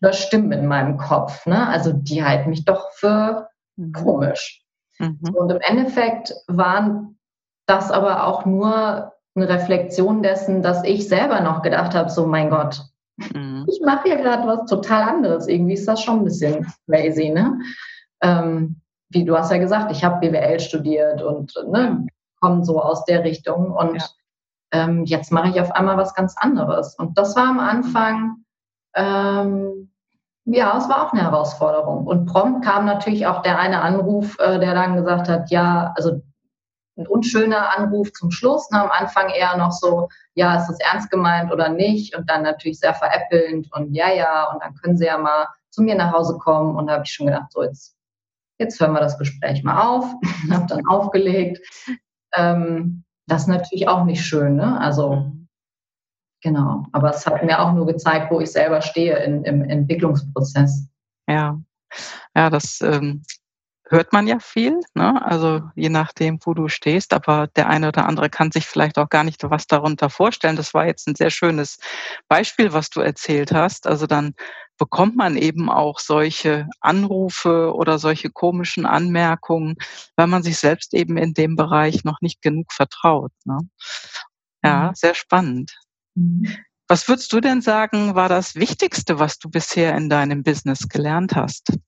[0.00, 1.44] Das Stimmen in meinem Kopf.
[1.46, 1.66] Ne?
[1.66, 3.92] Also die halten mich doch für mhm.
[3.92, 4.62] komisch.
[4.98, 5.34] Mhm.
[5.34, 7.18] Und im Endeffekt waren
[7.66, 12.50] das aber auch nur eine Reflexion dessen, dass ich selber noch gedacht habe, so mein
[12.50, 12.82] Gott,
[13.16, 13.66] mhm.
[13.68, 15.46] ich mache hier gerade was total anderes.
[15.46, 17.60] Irgendwie ist das schon ein bisschen crazy, ne?
[18.20, 18.80] Ähm,
[19.10, 22.06] wie du hast ja gesagt, ich habe BWL studiert und ne,
[22.40, 24.04] komme so aus der Richtung und ja.
[24.72, 26.94] ähm, jetzt mache ich auf einmal was ganz anderes.
[26.96, 28.44] Und das war am Anfang
[28.94, 29.90] ähm,
[30.50, 32.06] ja, es war auch eine Herausforderung.
[32.06, 36.22] Und prompt kam natürlich auch der eine Anruf, äh, der dann gesagt hat, ja, also
[36.96, 38.70] ein unschöner Anruf zum Schluss.
[38.70, 38.80] Ne?
[38.82, 42.16] Am Anfang eher noch so, ja, ist das ernst gemeint oder nicht?
[42.16, 45.82] Und dann natürlich sehr veräppelnd und ja, ja, und dann können Sie ja mal zu
[45.82, 46.76] mir nach Hause kommen.
[46.76, 47.94] Und da habe ich schon gedacht, so jetzt,
[48.58, 50.06] jetzt hören wir das Gespräch mal auf.
[50.50, 51.60] habe dann aufgelegt.
[52.34, 54.56] Ähm, das ist natürlich auch nicht schön.
[54.56, 54.80] Ne?
[54.80, 55.37] Also mhm.
[56.42, 60.86] Genau, aber es hat mir auch nur gezeigt, wo ich selber stehe in, im Entwicklungsprozess.
[61.28, 61.58] Ja,
[62.34, 63.22] ja, das ähm,
[63.90, 65.24] hört man ja viel, ne?
[65.24, 69.08] also je nachdem, wo du stehst, aber der eine oder andere kann sich vielleicht auch
[69.08, 70.56] gar nicht was darunter vorstellen.
[70.56, 71.78] Das war jetzt ein sehr schönes
[72.28, 73.86] Beispiel, was du erzählt hast.
[73.86, 74.34] Also dann
[74.76, 79.76] bekommt man eben auch solche Anrufe oder solche komischen Anmerkungen,
[80.16, 83.32] weil man sich selbst eben in dem Bereich noch nicht genug vertraut.
[83.44, 83.58] Ne?
[84.62, 84.94] Ja, mhm.
[84.94, 85.76] sehr spannend.
[86.88, 91.36] Was würdest du denn sagen, war das Wichtigste, was du bisher in deinem Business gelernt
[91.36, 91.78] hast?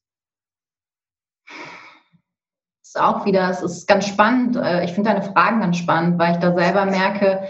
[2.90, 4.56] ist auch wieder, es ist ganz spannend.
[4.56, 7.48] Äh, ich finde deine Fragen ganz spannend, weil ich da selber merke,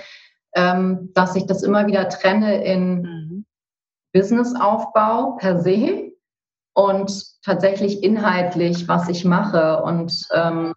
[0.54, 3.46] ähm, dass ich das immer wieder trenne in mhm.
[4.12, 6.12] Businessaufbau per se
[6.74, 9.82] und tatsächlich inhaltlich, was ich mache.
[9.82, 10.74] Und ähm,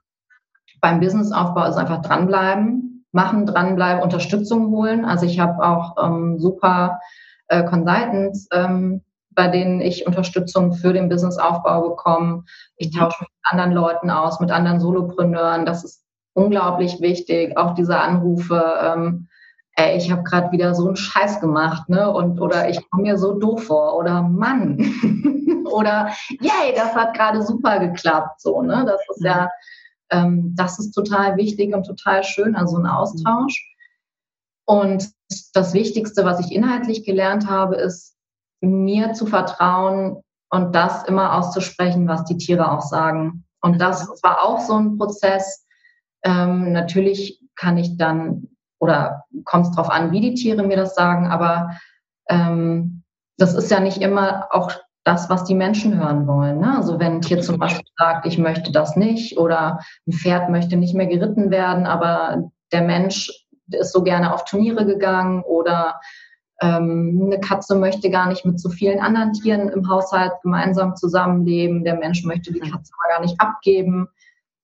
[0.79, 5.05] beim Businessaufbau ist einfach dranbleiben, machen, dranbleiben, Unterstützung holen.
[5.05, 6.99] Also ich habe auch ähm, super
[7.47, 12.43] äh, Consultants, ähm, bei denen ich Unterstützung für den Businessaufbau bekomme.
[12.75, 12.99] Ich mhm.
[12.99, 15.65] tausche mich mit anderen Leuten aus, mit anderen Solopreneuren.
[15.65, 17.57] Das ist unglaublich wichtig.
[17.57, 19.27] Auch diese Anrufe, ähm,
[19.75, 22.11] ey, ich habe gerade wieder so einen Scheiß gemacht, ne?
[22.11, 24.77] Und oder ich komme mir so doof vor oder Mann.
[25.71, 28.41] oder yay, das hat gerade super geklappt.
[28.41, 28.83] So, ne?
[28.85, 29.49] Das ist ja,
[30.13, 33.75] ähm, das ist total wichtig und total schön, also ein Austausch.
[34.65, 35.11] Und
[35.53, 38.15] das Wichtigste, was ich inhaltlich gelernt habe, ist,
[38.61, 43.43] mir zu vertrauen und das immer auszusprechen, was die Tiere auch sagen.
[43.61, 45.65] Und das war auch so ein Prozess.
[46.23, 48.47] Ähm, natürlich kann ich dann
[48.79, 51.77] oder kommt es darauf an, wie die Tiere mir das sagen, aber
[52.29, 53.03] ähm,
[53.37, 54.71] das ist ja nicht immer auch
[55.03, 56.59] das, was die Menschen hören wollen.
[56.59, 56.77] Ne?
[56.77, 60.77] Also wenn ein Tier zum Beispiel sagt, ich möchte das nicht oder ein Pferd möchte
[60.77, 63.29] nicht mehr geritten werden, aber der Mensch
[63.71, 65.99] ist so gerne auf Turniere gegangen oder
[66.61, 71.83] ähm, eine Katze möchte gar nicht mit so vielen anderen Tieren im Haushalt gemeinsam zusammenleben.
[71.83, 74.07] Der Mensch möchte die Katze aber gar nicht abgeben.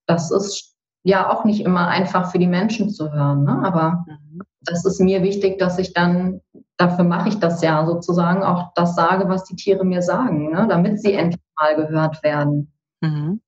[0.06, 3.44] Das ist ja auch nicht immer einfach für die Menschen zu hören.
[3.44, 3.62] Ne?
[3.64, 4.42] Aber mhm.
[4.62, 6.42] das ist mir wichtig, dass ich dann,
[6.80, 10.66] dafür mache ich das ja sozusagen, auch das sage, was die Tiere mir sagen, ne?
[10.68, 12.74] damit sie endlich mal gehört werden.
[13.02, 13.42] Mhm.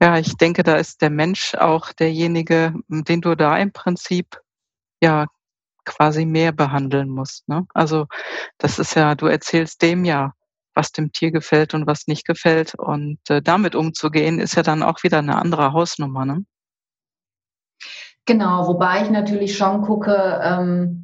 [0.00, 4.40] Ja, ich denke, da ist der Mensch auch derjenige, den du da im Prinzip
[5.02, 5.26] ja
[5.84, 7.46] quasi mehr behandeln musst.
[7.48, 7.66] Ne?
[7.74, 8.06] Also
[8.58, 10.32] das ist ja, du erzählst dem ja,
[10.74, 12.74] was dem Tier gefällt und was nicht gefällt.
[12.74, 16.24] Und äh, damit umzugehen, ist ja dann auch wieder eine andere Hausnummer.
[16.24, 16.44] Ne?
[18.24, 21.03] Genau, wobei ich natürlich schon gucke, ähm,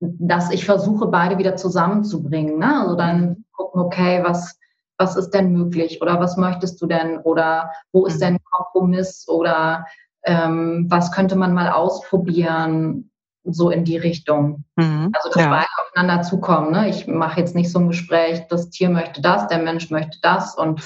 [0.00, 2.58] dass ich versuche, beide wieder zusammenzubringen.
[2.58, 2.80] Ne?
[2.80, 3.44] Also dann mhm.
[3.52, 4.58] gucken, okay, was,
[4.98, 8.20] was ist denn möglich oder was möchtest du denn oder wo ist mhm.
[8.20, 9.86] denn Kompromiss oder
[10.24, 13.10] ähm, was könnte man mal ausprobieren
[13.44, 14.64] so in die Richtung.
[14.76, 15.50] Mhm, also dass ja.
[15.50, 16.72] beide aufeinander zukommen.
[16.72, 16.90] Ne?
[16.90, 20.56] Ich mache jetzt nicht so ein Gespräch, das Tier möchte das, der Mensch möchte das
[20.56, 20.82] und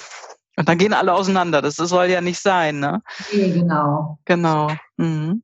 [0.57, 1.62] und dann gehen alle auseinander.
[1.62, 3.03] Das soll ja nicht sein, ne?
[3.33, 4.20] Nee, genau.
[4.24, 4.70] Genau.
[4.96, 5.42] Mhm.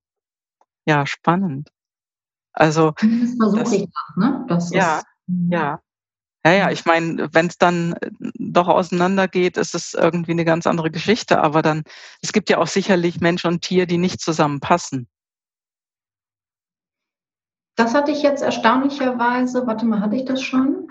[0.87, 1.70] Ja, spannend.
[2.52, 2.92] Also.
[3.00, 4.44] Das versuche ich das, ne?
[4.48, 5.52] Das ja, ist, mhm.
[5.52, 5.80] ja.
[6.42, 7.94] Ja, ja, ich meine, wenn es dann
[8.38, 11.42] doch auseinandergeht, ist es irgendwie eine ganz andere Geschichte.
[11.42, 11.82] Aber dann,
[12.22, 15.06] es gibt ja auch sicherlich Mensch und Tier, die nicht zusammenpassen.
[17.76, 20.88] Das hatte ich jetzt erstaunlicherweise, warte mal, hatte ich das schon?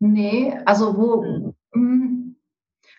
[0.00, 2.36] Nee, also wo, hm,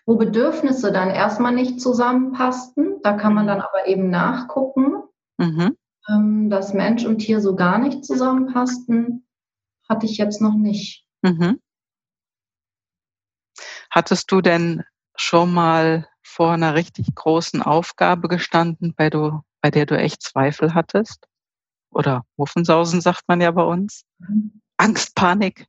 [0.05, 5.03] wo Bedürfnisse dann erstmal nicht zusammenpassten, da kann man dann aber eben nachgucken,
[5.39, 5.75] mhm.
[6.07, 9.27] Ähm, dass Mensch und Tier so gar nicht zusammenpassten,
[9.87, 11.05] hatte ich jetzt noch nicht.
[11.21, 11.59] Mhm.
[13.89, 14.83] Hattest du denn
[15.15, 20.73] schon mal vor einer richtig großen Aufgabe gestanden, bei du bei der du echt Zweifel
[20.73, 21.27] hattest?
[21.91, 24.03] Oder Muffensausen sagt man ja bei uns.
[24.19, 24.61] Mhm.
[24.77, 25.67] Angst, Panik.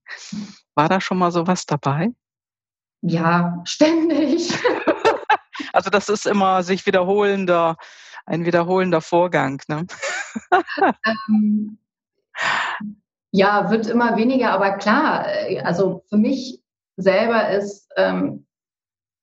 [0.75, 2.11] War da schon mal sowas dabei?
[3.03, 4.53] Ja, ständig.
[5.73, 7.77] also das ist immer sich wiederholender,
[8.27, 9.61] ein wiederholender Vorgang.
[9.69, 9.87] Ne?
[11.29, 11.79] ähm,
[13.33, 16.63] ja, wird immer weniger, aber klar, äh, also für mich
[16.97, 18.47] selber ist ähm,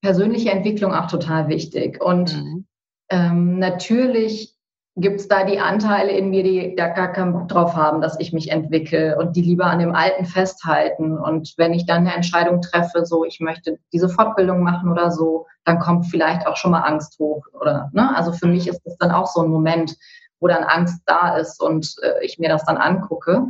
[0.01, 2.01] persönliche Entwicklung auch total wichtig.
[2.01, 2.67] Und mhm.
[3.09, 4.56] ähm, natürlich
[4.99, 8.19] gibt es da die Anteile in mir, die da gar keinen Bock drauf haben, dass
[8.19, 11.17] ich mich entwickle und die lieber an dem Alten festhalten.
[11.17, 15.45] Und wenn ich dann eine Entscheidung treffe, so ich möchte diese Fortbildung machen oder so,
[15.65, 17.45] dann kommt vielleicht auch schon mal Angst hoch.
[17.53, 18.15] Oder ne?
[18.15, 19.95] Also für mich ist das dann auch so ein Moment,
[20.39, 23.45] wo dann Angst da ist und äh, ich mir das dann angucke.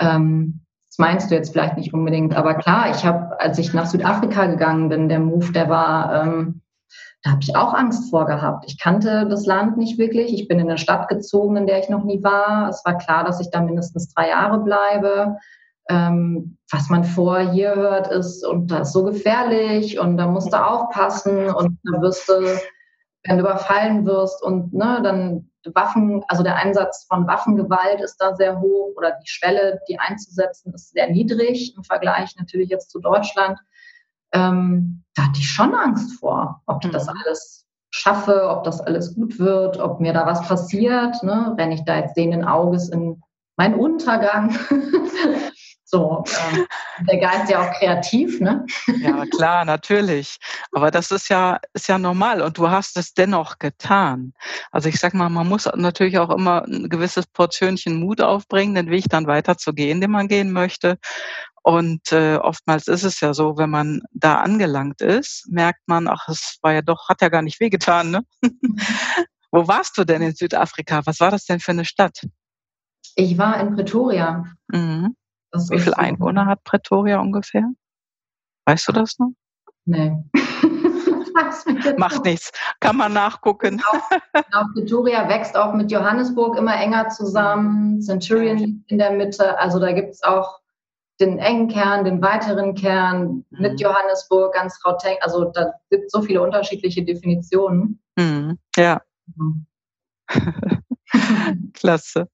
[0.00, 3.86] Ähm, das meinst du jetzt vielleicht nicht unbedingt, aber klar, ich habe, als ich nach
[3.86, 6.62] Südafrika gegangen bin, der Move, der war ähm,
[7.22, 8.64] da habe ich auch Angst vor gehabt.
[8.68, 10.32] Ich kannte das Land nicht wirklich.
[10.32, 12.68] Ich bin in eine Stadt gezogen, in der ich noch nie war.
[12.68, 15.36] Es war klar, dass ich da mindestens drei Jahre bleibe.
[15.88, 20.52] ähm, was man vor hier hört, ist, und das ist so gefährlich und da musst
[20.52, 22.34] du aufpassen und da wirst du,
[23.24, 28.34] wenn du überfallen wirst und ne, dann Waffen, also der Einsatz von Waffengewalt ist da
[28.34, 33.00] sehr hoch oder die Schwelle, die einzusetzen, ist sehr niedrig im Vergleich natürlich jetzt zu
[33.00, 33.58] Deutschland.
[34.32, 37.14] Ähm, da hatte ich schon Angst vor, ob ich das mhm.
[37.24, 41.22] alles schaffe, ob das alles gut wird, ob mir da was passiert.
[41.22, 41.54] Ne?
[41.58, 43.20] Renne ich da jetzt sehenden Auges in
[43.58, 44.56] meinen Untergang?
[45.90, 46.66] So, ähm,
[47.08, 48.66] der Geist ja auch kreativ, ne?
[49.00, 50.36] Ja, klar, natürlich.
[50.72, 54.34] Aber das ist ja, ist ja normal und du hast es dennoch getan.
[54.70, 58.90] Also ich sag mal, man muss natürlich auch immer ein gewisses Portionchen Mut aufbringen, den
[58.90, 60.98] Weg dann weiterzugehen, den man gehen möchte.
[61.62, 66.28] Und äh, oftmals ist es ja so, wenn man da angelangt ist, merkt man, ach,
[66.28, 68.24] es war ja doch, hat ja gar nicht wehgetan, ne?
[69.50, 71.00] Wo warst du denn in Südafrika?
[71.06, 72.20] Was war das denn für eine Stadt?
[73.18, 74.44] Ich war in Pretoria.
[74.68, 75.16] Mhm.
[75.70, 77.64] Wie viele Einwohner hat Pretoria ungefähr?
[78.64, 79.32] Weißt du das noch?
[79.86, 80.12] Nee.
[81.96, 82.52] Macht nichts.
[82.78, 83.78] Kann man nachgucken.
[83.78, 84.20] Genau.
[84.32, 84.72] genau.
[84.72, 88.00] Pretoria wächst auch mit Johannesburg immer enger zusammen.
[88.02, 89.58] Centurion in der Mitte.
[89.58, 90.60] Also da gibt es auch
[91.20, 93.78] den engen Kern, den weiteren Kern mit mhm.
[93.78, 95.16] Johannesburg, ganz Gauteng.
[95.22, 98.00] Also da gibt es so viele unterschiedliche Definitionen.
[98.16, 98.58] Mhm.
[98.76, 99.02] Ja.
[99.34, 99.66] Mhm.
[101.72, 102.28] Klasse.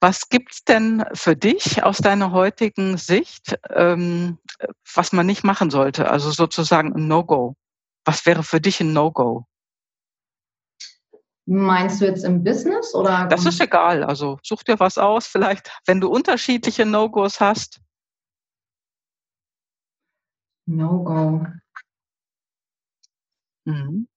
[0.00, 4.38] Was gibt's denn für dich aus deiner heutigen Sicht, ähm,
[4.94, 6.10] was man nicht machen sollte?
[6.10, 7.54] Also sozusagen ein No-Go.
[8.06, 9.44] Was wäre für dich ein No-Go?
[11.44, 13.26] Meinst du jetzt im Business oder?
[13.26, 14.02] Das ist egal.
[14.02, 15.26] Also such dir was aus.
[15.26, 17.80] Vielleicht, wenn du unterschiedliche No-Gos hast.
[20.66, 21.44] No-Go.
[23.64, 24.08] Mhm.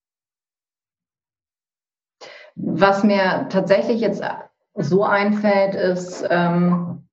[2.56, 4.22] Was mir tatsächlich jetzt
[4.74, 7.06] so einfällt, ist ähm,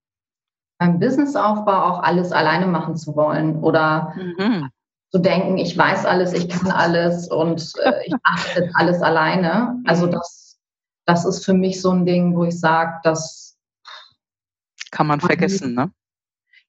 [0.79, 4.69] beim Businessaufbau auch alles alleine machen zu wollen oder mhm.
[5.11, 9.79] zu denken, ich weiß alles, ich kann alles und äh, ich mache jetzt alles alleine.
[9.85, 10.11] Also mhm.
[10.11, 10.59] das,
[11.05, 13.57] das ist für mich so ein Ding, wo ich sage, das
[14.89, 15.91] kann man vergessen, ne?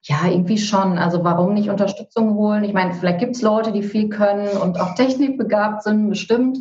[0.05, 0.99] Ja, irgendwie schon.
[0.99, 2.65] Also warum nicht Unterstützung holen?
[2.65, 6.59] Ich meine, vielleicht gibt es Leute, die viel können und auch technikbegabt sind, bestimmt.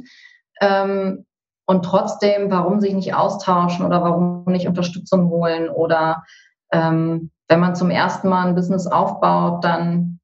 [0.60, 1.26] Ähm,
[1.72, 6.26] und trotzdem, warum sich nicht austauschen oder warum nicht Unterstützung holen oder
[6.74, 10.20] ähm, wenn man zum ersten Mal ein Business aufbaut, dann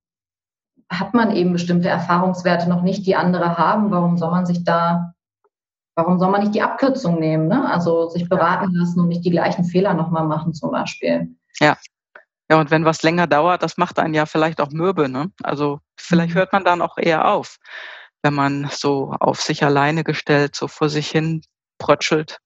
[0.91, 3.91] hat man eben bestimmte Erfahrungswerte noch nicht, die andere haben.
[3.91, 5.13] Warum soll man sich da,
[5.95, 7.47] warum soll man nicht die Abkürzung nehmen?
[7.47, 7.65] Ne?
[7.71, 11.33] Also sich beraten lassen und nicht die gleichen Fehler nochmal machen zum Beispiel.
[11.61, 11.77] Ja.
[12.49, 15.07] Ja, und wenn was länger dauert, das macht einen ja vielleicht auch mürbe.
[15.07, 15.31] Ne?
[15.43, 16.39] Also vielleicht mhm.
[16.39, 17.57] hört man dann auch eher auf
[18.23, 21.41] wenn man so auf sich alleine gestellt, so vor sich hin
[21.77, 22.39] brötschelt.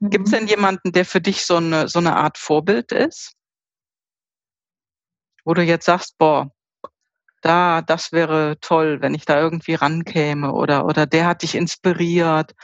[0.00, 0.10] Mhm.
[0.10, 3.34] Gibt es denn jemanden, der für dich so eine, so eine Art Vorbild ist?
[5.44, 6.50] Wo du jetzt sagst, boah,
[7.40, 12.54] da, das wäre toll, wenn ich da irgendwie rankäme oder, oder der hat dich inspiriert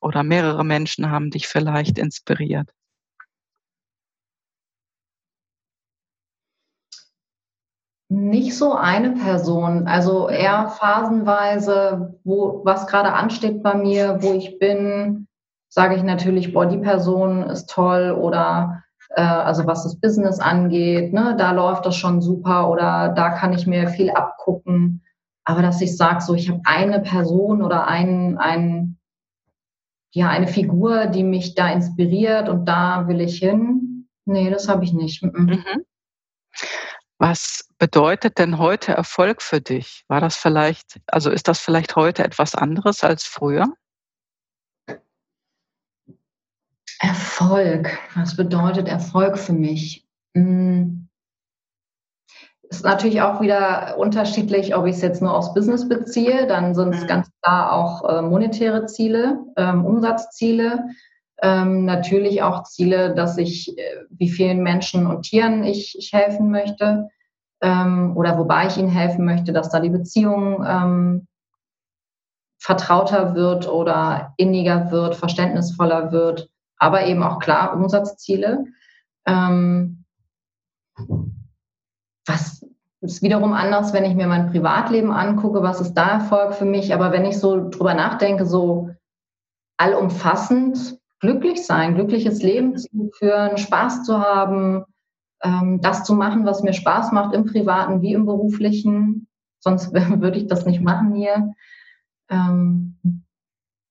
[0.00, 2.70] oder mehrere Menschen haben dich vielleicht inspiriert.
[8.12, 14.58] Nicht so eine Person, also eher phasenweise, wo was gerade ansteht bei mir, wo ich
[14.58, 15.28] bin,
[15.68, 21.12] sage ich natürlich, boah, die Person ist toll oder äh, also was das Business angeht,
[21.12, 25.04] ne, da läuft das schon super oder da kann ich mir viel abgucken.
[25.44, 28.98] Aber dass ich sage, so ich habe eine Person oder ein, ein,
[30.10, 34.08] ja, eine Figur, die mich da inspiriert und da will ich hin.
[34.24, 35.22] Nee, das habe ich nicht.
[35.22, 35.62] Mhm.
[37.20, 40.04] Was bedeutet denn heute Erfolg für dich?
[40.08, 43.66] War das vielleicht, also ist das vielleicht heute etwas anderes als früher?
[46.98, 47.98] Erfolg.
[48.14, 50.08] Was bedeutet Erfolg für mich?
[50.34, 51.10] Hm.
[52.62, 56.46] Ist natürlich auch wieder unterschiedlich, ob ich es jetzt nur aufs Business beziehe.
[56.46, 57.06] Dann sind es mhm.
[57.06, 60.88] ganz klar auch äh, monetäre Ziele, ähm, Umsatzziele.
[61.42, 66.50] Ähm, natürlich auch Ziele, dass ich, äh, wie vielen Menschen und Tieren ich, ich helfen
[66.50, 67.08] möchte.
[67.62, 71.26] Ähm, oder wobei ich ihnen helfen möchte, dass da die Beziehung ähm,
[72.58, 78.66] vertrauter wird oder inniger wird, verständnisvoller wird, aber eben auch klar Umsatzziele.
[79.26, 80.04] Ähm,
[82.26, 82.66] was
[83.00, 86.92] ist wiederum anders, wenn ich mir mein Privatleben angucke, was ist da Erfolg für mich,
[86.92, 88.90] aber wenn ich so drüber nachdenke, so
[89.78, 94.84] allumfassend glücklich sein, glückliches Leben zu führen, Spaß zu haben,
[95.42, 99.28] ähm, das zu machen, was mir Spaß macht im privaten wie im beruflichen.
[99.60, 101.54] Sonst würde ich das nicht machen hier.
[102.30, 102.98] Ähm,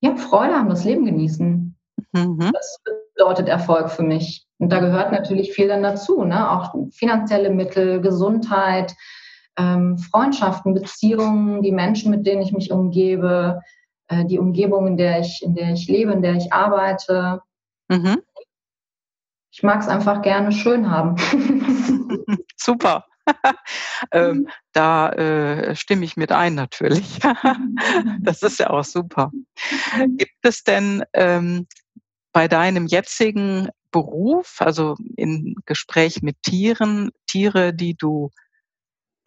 [0.01, 1.75] ja, Freude haben, das Leben genießen.
[2.13, 2.51] Mhm.
[2.53, 2.80] Das
[3.15, 4.47] bedeutet Erfolg für mich.
[4.57, 6.49] Und da gehört natürlich viel dann dazu, ne?
[6.49, 8.95] auch finanzielle Mittel, Gesundheit,
[9.57, 13.61] ähm, Freundschaften, Beziehungen, die Menschen, mit denen ich mich umgebe,
[14.10, 17.41] äh, die Umgebung, in der ich, in der ich lebe, in der ich arbeite.
[17.88, 18.22] Mhm.
[19.51, 21.16] Ich mag es einfach gerne schön haben.
[22.55, 23.05] Super.
[24.12, 27.20] ähm, da äh, stimme ich mit ein natürlich.
[28.22, 29.32] das ist ja auch super.
[30.18, 31.68] Gibt es denn ähm,
[32.32, 38.30] bei deinem jetzigen Beruf, also im Gespräch mit Tieren, Tiere, die du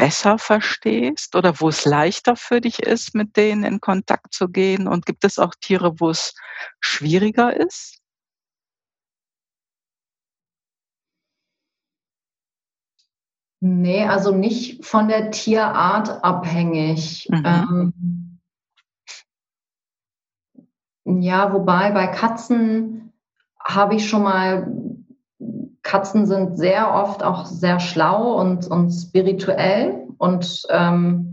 [0.03, 4.89] besser verstehst oder wo es leichter für dich ist, mit denen in Kontakt zu gehen?
[4.89, 6.35] Und gibt es auch Tiere, wo es
[6.81, 8.01] schwieriger ist?
[13.61, 17.29] Nee, also nicht von der Tierart abhängig.
[17.31, 18.41] Mhm.
[21.07, 23.13] Ähm, ja, wobei bei Katzen
[23.61, 24.67] habe ich schon mal,
[25.83, 31.33] Katzen sind sehr oft auch sehr schlau und, und spirituell und ähm,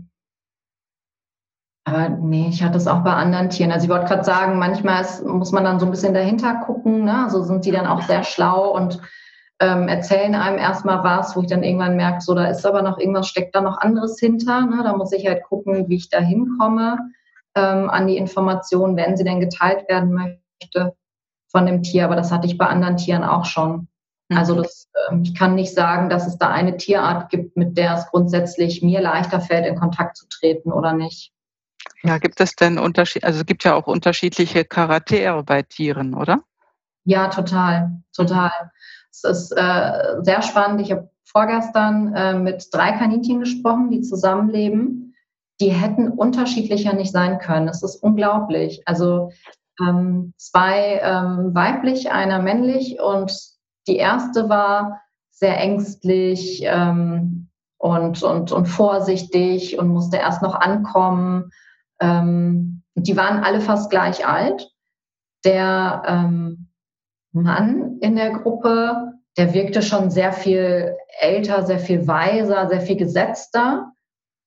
[1.84, 3.72] aber nee, ich hatte es auch bei anderen Tieren.
[3.72, 7.04] Also ich wollte gerade sagen, manchmal ist, muss man dann so ein bisschen dahinter gucken.
[7.04, 7.24] Ne?
[7.24, 9.00] Also sind die dann auch sehr schlau und
[9.60, 12.98] ähm, erzählen einem erstmal was, wo ich dann irgendwann merke, so da ist aber noch
[12.98, 14.66] irgendwas, steckt da noch anderes hinter.
[14.66, 14.82] Ne?
[14.84, 16.98] Da muss ich halt gucken, wie ich da hinkomme
[17.56, 20.94] ähm, an die Informationen, wenn sie denn geteilt werden möchte
[21.48, 22.04] von dem Tier.
[22.04, 23.88] Aber das hatte ich bei anderen Tieren auch schon.
[24.30, 24.36] Mhm.
[24.36, 27.94] Also das, ähm, ich kann nicht sagen, dass es da eine Tierart gibt, mit der
[27.94, 31.32] es grundsätzlich mir leichter fällt, in Kontakt zu treten oder nicht.
[32.02, 36.40] Ja, gibt es denn Unterschied, also es gibt ja auch unterschiedliche Charaktere bei Tieren, oder?
[37.04, 38.52] Ja, total, total.
[39.10, 40.80] Es ist äh, sehr spannend.
[40.80, 45.14] Ich habe vorgestern äh, mit drei Kaninchen gesprochen, die zusammenleben.
[45.60, 47.68] Die hätten unterschiedlicher nicht sein können.
[47.68, 48.82] Es ist unglaublich.
[48.86, 49.30] Also
[49.80, 53.32] ähm, zwei ähm, weiblich, einer männlich und
[53.86, 55.00] die erste war
[55.30, 61.50] sehr ängstlich ähm, und, und, und vorsichtig und musste erst noch ankommen.
[62.00, 64.70] Ähm, die waren alle fast gleich alt.
[65.44, 66.68] Der ähm,
[67.32, 72.96] Mann in der Gruppe, der wirkte schon sehr viel älter, sehr viel weiser, sehr viel
[72.96, 73.92] gesetzter.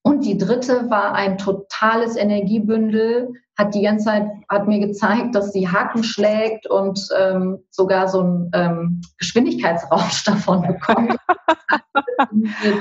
[0.04, 5.54] Und die dritte war ein totales Energiebündel, hat die ganze Zeit, hat mir gezeigt, dass
[5.54, 11.16] sie Haken schlägt und ähm, sogar so einen ähm, Geschwindigkeitsrausch davon bekommt.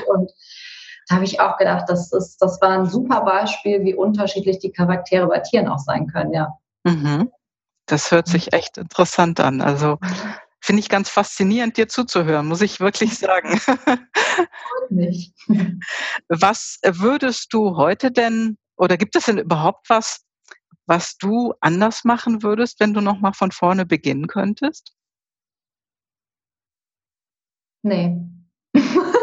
[0.08, 0.32] und
[1.08, 4.72] da habe ich auch gedacht, das, ist, das war ein super Beispiel, wie unterschiedlich die
[4.72, 6.56] Charaktere bei Tieren auch sein können, ja.
[6.84, 7.30] Mhm.
[7.86, 9.60] Das hört sich echt interessant an.
[9.60, 9.98] Also
[10.62, 13.60] finde ich ganz faszinierend, dir zuzuhören, muss ich wirklich sagen.
[16.28, 20.24] Was würdest du heute denn, oder gibt es denn überhaupt was,
[20.86, 24.94] was du anders machen würdest, wenn du nochmal von vorne beginnen könntest?
[27.82, 28.16] Nee.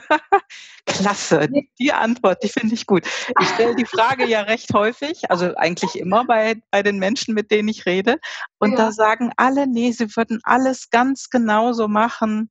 [0.86, 3.06] Klasse, die Antwort, die finde ich gut.
[3.40, 7.50] Ich stelle die Frage ja recht häufig, also eigentlich immer bei, bei den Menschen, mit
[7.50, 8.18] denen ich rede.
[8.58, 8.76] Und ja.
[8.76, 12.50] da sagen alle, nee, sie würden alles ganz genauso machen,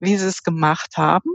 [0.00, 1.30] wie sie es gemacht haben.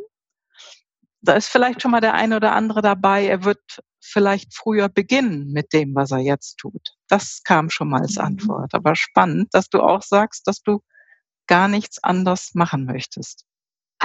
[1.21, 5.51] Da ist vielleicht schon mal der eine oder andere dabei, er wird vielleicht früher beginnen
[5.51, 6.95] mit dem, was er jetzt tut.
[7.07, 8.25] Das kam schon mal als mhm.
[8.25, 8.73] Antwort.
[8.73, 10.81] Aber spannend, dass du auch sagst, dass du
[11.47, 13.45] gar nichts anders machen möchtest.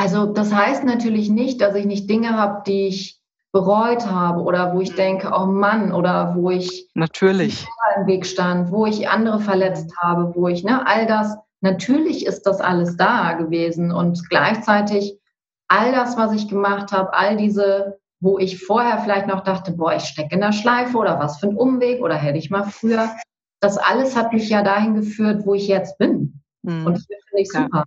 [0.01, 3.20] Also das heißt natürlich nicht, dass ich nicht Dinge habe, die ich
[3.53, 4.96] bereut habe oder wo ich mhm.
[4.96, 7.66] denke, oh Mann, oder wo ich natürlich
[7.98, 12.46] im Weg stand, wo ich andere verletzt habe, wo ich, ne, all das, natürlich ist
[12.46, 15.18] das alles da gewesen und gleichzeitig
[15.68, 19.94] all das, was ich gemacht habe, all diese, wo ich vorher vielleicht noch dachte, boah,
[19.94, 23.11] ich stecke in der Schleife oder was für ein Umweg oder hätte ich mal früher,
[23.61, 26.30] das alles hat mich ja dahin geführt, wo ich jetzt bin.
[26.62, 26.86] Mhm.
[26.86, 27.84] Und das finde ich super.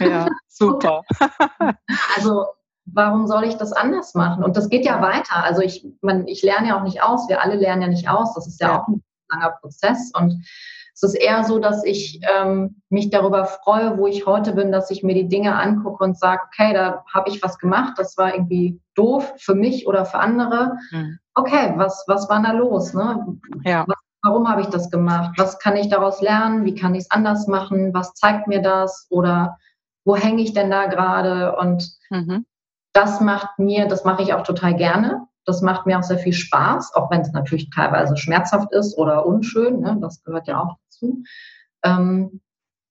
[0.00, 1.02] Ja, ja super.
[2.16, 2.46] also
[2.86, 4.44] warum soll ich das anders machen?
[4.44, 5.42] Und das geht ja weiter.
[5.42, 7.28] Also ich, man, ich lerne ja auch nicht aus.
[7.28, 8.34] Wir alle lernen ja nicht aus.
[8.34, 8.82] Das ist ja, ja.
[8.82, 10.12] auch ein langer Prozess.
[10.14, 10.44] Und
[10.94, 14.90] es ist eher so, dass ich ähm, mich darüber freue, wo ich heute bin, dass
[14.90, 18.32] ich mir die Dinge angucke und sage, okay, da habe ich was gemacht, das war
[18.32, 20.76] irgendwie doof für mich oder für andere.
[20.92, 21.18] Mhm.
[21.34, 22.94] Okay, was, was war da los?
[22.94, 23.38] Ne?
[23.64, 23.84] Ja.
[23.88, 25.34] Was Warum habe ich das gemacht?
[25.36, 26.64] Was kann ich daraus lernen?
[26.64, 27.92] Wie kann ich es anders machen?
[27.92, 29.06] Was zeigt mir das?
[29.10, 29.58] Oder
[30.06, 31.54] wo hänge ich denn da gerade?
[31.56, 32.46] Und mhm.
[32.94, 35.26] das macht mir, das mache ich auch total gerne.
[35.44, 39.26] Das macht mir auch sehr viel Spaß, auch wenn es natürlich teilweise schmerzhaft ist oder
[39.26, 39.80] unschön.
[39.80, 39.98] Ne?
[40.00, 41.22] Das gehört ja auch dazu.
[41.84, 42.40] Ähm,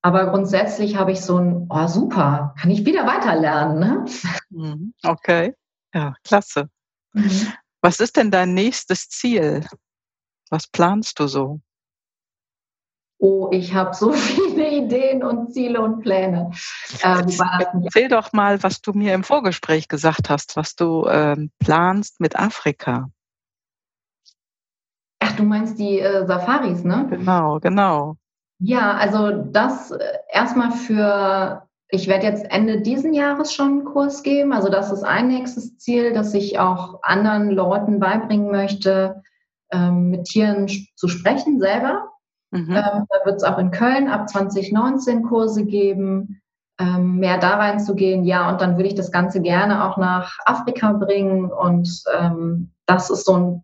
[0.04, 3.80] aber grundsätzlich habe ich so ein, oh super, kann ich wieder weiterlernen.
[3.80, 4.06] Ne?
[4.52, 4.94] Mhm.
[5.04, 5.56] Okay,
[5.96, 6.70] ja, klasse.
[7.14, 7.54] Mhm.
[7.82, 9.66] Was ist denn dein nächstes Ziel?
[10.54, 11.62] Was planst du so?
[13.24, 16.52] oh, ich habe so viele Ideen und Ziele und Pläne.
[17.04, 17.26] Ähm,
[17.84, 22.38] Erzähl doch mal, was du mir im Vorgespräch gesagt hast, was du ähm, planst mit
[22.38, 23.10] Afrika.
[25.20, 27.08] Ach, du meinst die äh, Safaris, ne?
[27.10, 28.18] Genau, genau.
[28.60, 34.22] Ja, also das äh, erstmal für, ich werde jetzt Ende diesen Jahres schon einen Kurs
[34.22, 34.52] geben.
[34.52, 39.24] Also das ist ein nächstes Ziel, dass ich auch anderen Leuten beibringen möchte,
[39.74, 42.10] ähm, mit Tieren zu sprechen selber.
[42.52, 42.70] Mhm.
[42.72, 46.42] Ähm, da wird es auch in Köln ab 2019 Kurse geben,
[46.80, 48.24] ähm, mehr da reinzugehen.
[48.24, 51.52] Ja, und dann würde ich das Ganze gerne auch nach Afrika bringen.
[51.52, 53.64] Und ähm, das ist so ein,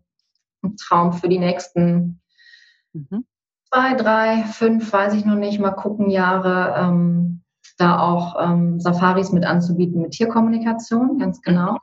[0.62, 2.20] ein, Traum für die nächsten
[2.92, 3.24] mhm.
[3.72, 6.74] zwei, drei, fünf, weiß ich noch nicht, mal gucken, Jahre.
[6.76, 7.36] Ähm,
[7.78, 8.36] da auch
[8.76, 11.78] Safaris mit anzubieten mit Tierkommunikation, ganz genau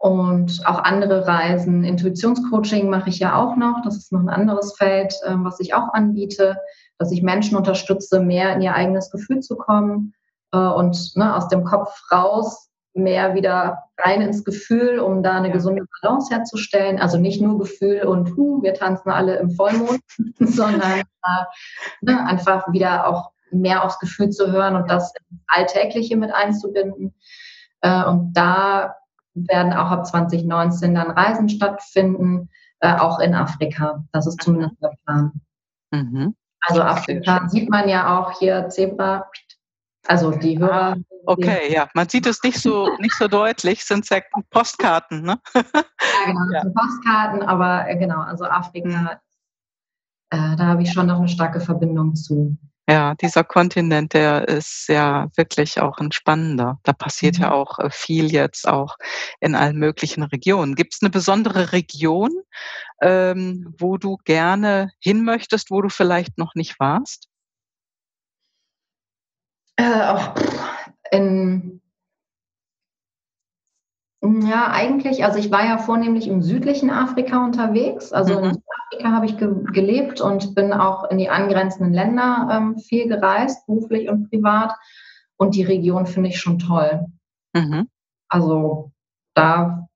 [0.00, 1.84] und auch andere Reisen.
[1.84, 3.82] Intuitionscoaching mache ich ja auch noch.
[3.84, 6.56] Das ist noch ein anderes Feld, ähm, was ich auch anbiete,
[6.98, 10.14] dass ich Menschen unterstütze, mehr in ihr eigenes Gefühl zu kommen
[10.52, 15.52] äh, und ne, aus dem Kopf raus mehr wieder rein ins Gefühl, um da eine
[15.52, 16.98] gesunde Balance herzustellen.
[16.98, 20.00] Also nicht nur Gefühl und hu, wir tanzen alle im Vollmond,
[20.38, 21.44] sondern äh,
[22.00, 25.12] ne, einfach wieder auch mehr aufs Gefühl zu hören und das
[25.46, 27.14] Alltägliche mit einzubinden.
[27.82, 28.96] Äh, und da
[29.48, 32.48] werden auch ab 2019 dann Reisen stattfinden,
[32.80, 34.04] äh, auch in Afrika.
[34.12, 35.32] Das ist zumindest der Plan.
[35.90, 36.34] Mhm.
[36.62, 39.26] Also Afrika sieht man ja auch hier Zebra.
[40.06, 40.92] Also die Hörer.
[40.92, 44.20] Ah, okay, ja, man sieht es nicht so nicht so deutlich, sind ja
[44.50, 45.38] Postkarten, ne?
[45.54, 45.62] ja,
[46.26, 46.64] genau, ja.
[46.74, 49.08] Postkarten, aber äh, genau, also Afrika, mhm.
[50.30, 52.56] äh, da habe ich schon noch eine starke Verbindung zu.
[52.90, 56.80] Ja, dieser Kontinent, der ist ja wirklich auch ein spannender.
[56.82, 57.44] Da passiert mhm.
[57.44, 58.96] ja auch äh, viel jetzt auch
[59.38, 60.74] in allen möglichen Regionen.
[60.74, 62.32] Gibt es eine besondere Region,
[63.00, 67.28] ähm, wo du gerne hin möchtest, wo du vielleicht noch nicht warst?
[69.76, 70.34] Äh, auch
[71.12, 71.79] in
[74.22, 78.12] ja, eigentlich, also ich war ja vornehmlich im südlichen Afrika unterwegs.
[78.12, 78.44] Also mhm.
[78.44, 83.08] in Südafrika habe ich ge gelebt und bin auch in die angrenzenden Länder ähm, viel
[83.08, 84.74] gereist, beruflich und privat.
[85.38, 87.06] Und die Region finde ich schon toll.
[87.54, 87.88] Mhm.
[88.28, 88.92] Also
[89.34, 89.88] da,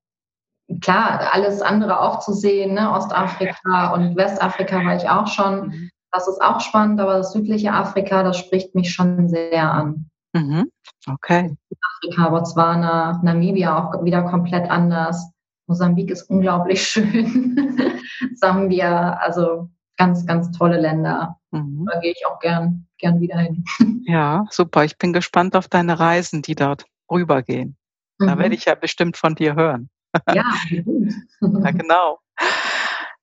[0.81, 2.91] klar, alles andere auch zu sehen, ne?
[2.91, 5.67] Ostafrika und Westafrika war ich auch schon.
[5.67, 5.89] Mhm.
[6.11, 10.09] Das ist auch spannend, aber das südliche Afrika, das spricht mich schon sehr an.
[10.35, 10.69] Mhm.
[11.07, 11.55] Okay.
[11.81, 15.31] Afrika, Botswana, Namibia auch wieder komplett anders.
[15.67, 18.01] Mosambik ist unglaublich schön.
[18.35, 21.39] Sambia, also ganz, ganz tolle Länder.
[21.51, 21.87] Mhm.
[21.89, 23.63] Da gehe ich auch gern, gern wieder hin.
[24.07, 24.83] Ja, super.
[24.85, 27.75] Ich bin gespannt auf deine Reisen, die dort rübergehen.
[28.19, 28.27] Mhm.
[28.27, 29.89] Da werde ich ja bestimmt von dir hören.
[30.31, 32.19] Ja, ja, genau.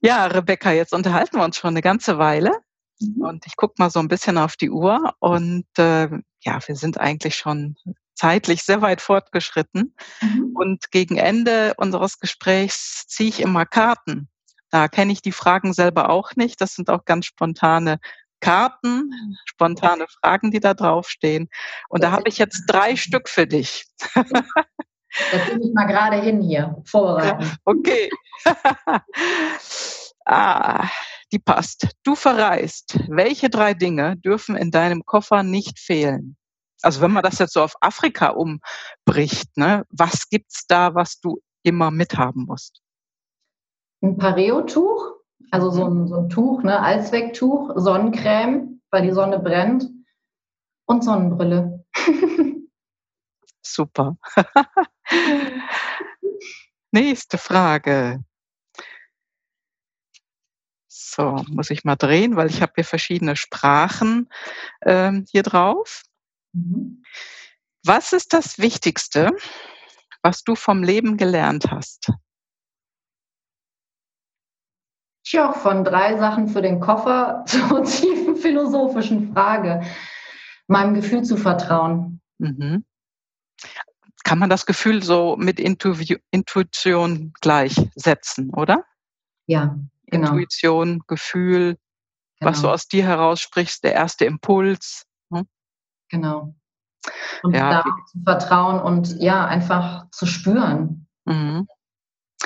[0.00, 2.50] Ja, Rebecca, jetzt unterhalten wir uns schon eine ganze Weile.
[3.02, 3.22] Mhm.
[3.22, 6.08] Und ich gucke mal so ein bisschen auf die Uhr und äh,
[6.40, 7.76] ja, wir sind eigentlich schon
[8.14, 9.94] zeitlich sehr weit fortgeschritten.
[10.20, 10.50] Mhm.
[10.54, 14.28] Und gegen Ende unseres Gesprächs ziehe ich immer Karten.
[14.70, 16.60] Da kenne ich die Fragen selber auch nicht.
[16.60, 17.98] Das sind auch ganz spontane
[18.40, 19.12] Karten,
[19.44, 21.48] spontane Fragen, die da draufstehen.
[21.88, 23.86] Und da habe ich jetzt drei Stück für dich.
[24.14, 27.50] Das bin ich mal gerade hin hier, vorbereiten.
[27.64, 28.10] Okay.
[30.24, 30.88] ah,
[31.32, 31.88] die passt.
[32.04, 32.98] Du verreist.
[33.08, 36.36] Welche drei Dinge dürfen in deinem Koffer nicht fehlen?
[36.82, 41.40] Also wenn man das jetzt so auf Afrika umbricht, ne, was gibt's da, was du
[41.62, 42.80] immer mithaben musst?
[44.02, 45.12] Ein Pareo-Tuch,
[45.50, 49.88] also so ein, so ein Tuch, ne, Allzwecktuch, Sonnencreme, weil die Sonne brennt
[50.86, 51.84] und Sonnenbrille.
[53.62, 54.16] Super.
[56.90, 58.24] Nächste Frage.
[61.04, 64.30] So, muss ich mal drehen, weil ich habe hier verschiedene Sprachen
[64.82, 66.02] ähm, hier drauf.
[66.52, 67.02] Mhm.
[67.84, 69.30] Was ist das Wichtigste,
[70.22, 72.12] was du vom Leben gelernt hast?
[75.24, 79.82] Tja, von drei Sachen für den Koffer zur tiefen philosophischen Frage.
[80.68, 82.20] Meinem Gefühl zu vertrauen.
[82.38, 82.84] Mhm.
[84.24, 88.84] Kann man das Gefühl so mit Intuition gleichsetzen, oder?
[89.46, 89.76] Ja,
[90.12, 90.28] genau.
[90.28, 91.76] Intuition, Gefühl,
[92.38, 92.50] genau.
[92.50, 95.04] was du aus dir heraus sprichst, der erste Impuls.
[95.32, 95.46] Hm?
[96.08, 96.54] Genau.
[97.42, 97.82] Und ja.
[97.82, 101.08] da zu vertrauen und ja, einfach zu spüren.
[101.24, 101.66] Mhm.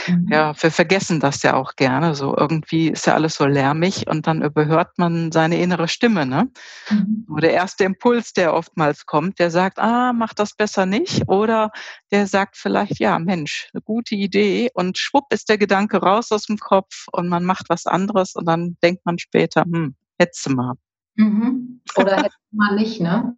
[0.07, 0.28] Mhm.
[0.30, 2.14] Ja, wir vergessen das ja auch gerne.
[2.14, 6.26] So irgendwie ist ja alles so lärmig und dann überhört man seine innere Stimme.
[6.26, 6.51] Ne?
[6.90, 7.26] Mhm.
[7.40, 11.28] Der erste Impuls, der oftmals kommt, der sagt, ah, mach das besser nicht.
[11.28, 11.70] Oder
[12.11, 14.70] der sagt vielleicht, ja, Mensch, eine gute Idee.
[14.74, 18.47] Und schwupp ist der Gedanke raus aus dem Kopf und man macht was anderes und
[18.47, 20.74] dann denkt man später, hm, hättest mal.
[21.16, 21.80] Mhm.
[21.97, 23.36] Oder hätte man nicht, ne?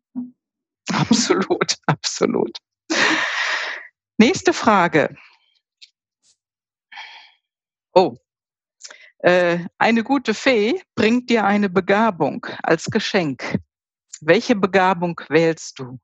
[0.92, 2.56] Absolut, absolut.
[4.16, 5.14] Nächste Frage.
[7.98, 8.16] Oh,
[9.24, 13.58] äh, eine gute Fee bringt dir eine Begabung als Geschenk.
[14.20, 15.98] Welche Begabung wählst du?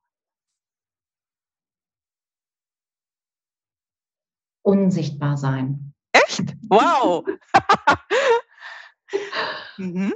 [4.63, 5.95] Unsichtbar sein.
[6.11, 6.57] Echt?
[6.69, 7.25] Wow.
[9.77, 10.15] mhm.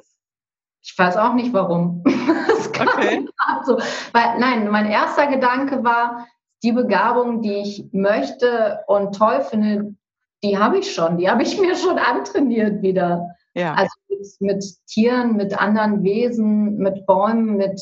[0.82, 2.02] Ich weiß auch nicht warum.
[2.04, 3.24] okay.
[3.64, 3.78] So,
[4.12, 6.26] weil, nein, mein erster Gedanke war,
[6.64, 9.94] die Begabung, die ich möchte und toll finde,
[10.42, 13.28] die habe ich schon, die habe ich mir schon antrainiert wieder.
[13.54, 13.74] Ja.
[13.74, 17.80] Also mit, mit, Tieren, mit anderen Wesen, mit Bäumen, mit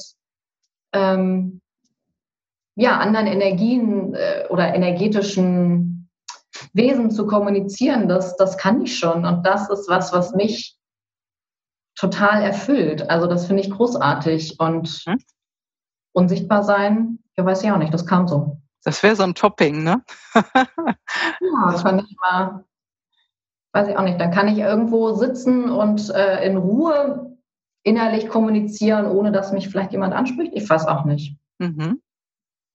[0.93, 1.61] ähm,
[2.77, 6.09] ja, anderen Energien äh, oder energetischen
[6.73, 9.25] Wesen zu kommunizieren, das, das kann ich schon.
[9.25, 10.77] Und das ist was, was mich
[11.95, 13.09] total erfüllt.
[13.11, 14.61] Also das finde ich großartig.
[14.61, 15.19] Und hm?
[16.13, 18.61] unsichtbar sein, ja, weiß ich auch nicht, das kam so.
[18.87, 20.01] Das wäre so ein Topping, ne?
[20.33, 22.65] ja, das fand ich mal,
[23.73, 24.21] weiß ich auch nicht.
[24.21, 27.37] Dann kann ich irgendwo sitzen und äh, in Ruhe
[27.83, 30.53] innerlich kommunizieren, ohne dass mich vielleicht jemand anspricht.
[30.55, 31.37] Ich weiß auch nicht.
[31.59, 32.01] Mhm.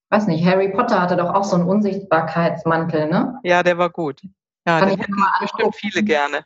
[0.10, 3.40] Weiß nicht, Harry Potter hatte doch auch so einen Unsichtbarkeitsmantel, ne?
[3.44, 4.22] Ja, der war gut.
[4.68, 6.44] Ja, kann den hätten bestimmt viele gerne.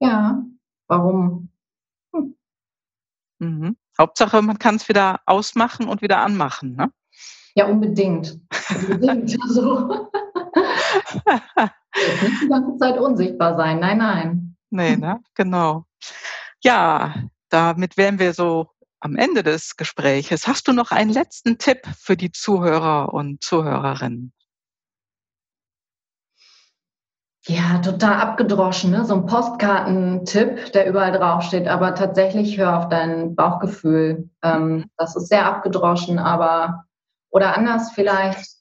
[0.00, 0.42] Ja,
[0.86, 1.48] warum?
[2.14, 2.36] Hm.
[3.38, 3.76] Mhm.
[3.98, 6.92] Hauptsache, man kann es wieder ausmachen und wieder anmachen, ne?
[7.56, 8.38] Ja, unbedingt.
[8.70, 9.36] unbedingt.
[11.96, 13.80] Also, nicht die ganze Zeit unsichtbar sein.
[13.80, 14.56] Nein, nein.
[14.70, 15.20] Nee, ne?
[15.34, 15.84] Genau.
[16.62, 17.14] Ja,
[17.48, 18.68] damit wären wir so
[19.00, 20.46] am Ende des Gespräches.
[20.46, 24.32] Hast du noch einen letzten Tipp für die Zuhörer und Zuhörerinnen?
[27.46, 29.04] Ja, total abgedroschen, ne?
[29.04, 34.28] so ein Postkartentipp, der überall draufsteht, aber tatsächlich hör auf dein Bauchgefühl.
[34.42, 36.86] Ähm, das ist sehr abgedroschen, aber
[37.30, 38.56] oder anders vielleicht,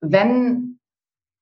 [0.00, 0.78] wenn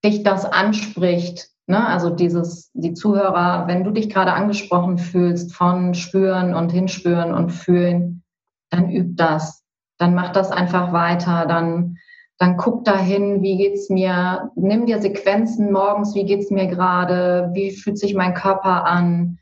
[0.04, 5.94] dich das anspricht, ne, also dieses, die Zuhörer, wenn du dich gerade angesprochen fühlst von
[5.94, 8.22] spüren und hinspüren und fühlen,
[8.70, 9.62] dann üb das.
[9.98, 11.46] Dann mach das einfach weiter.
[11.46, 11.98] Dann,
[12.38, 17.70] dann guck dahin, wie geht's mir, nimm dir Sequenzen morgens, wie geht's mir gerade, wie
[17.70, 19.38] fühlt sich mein Körper an,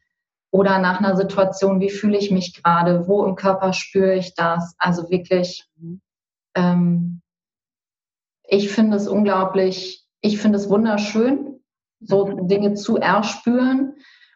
[0.52, 4.74] oder nach einer Situation, wie fühle ich mich gerade, wo im Körper spüre ich das.
[4.78, 5.66] Also wirklich
[6.54, 7.22] ähm,
[8.44, 11.60] ich finde es unglaublich, ich finde es wunderschön,
[12.00, 12.48] so mhm.
[12.48, 13.94] Dinge zu erspüren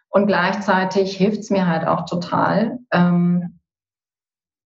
[0.08, 2.78] und gleichzeitig hilft es mir halt auch total.
[2.90, 3.60] Ähm,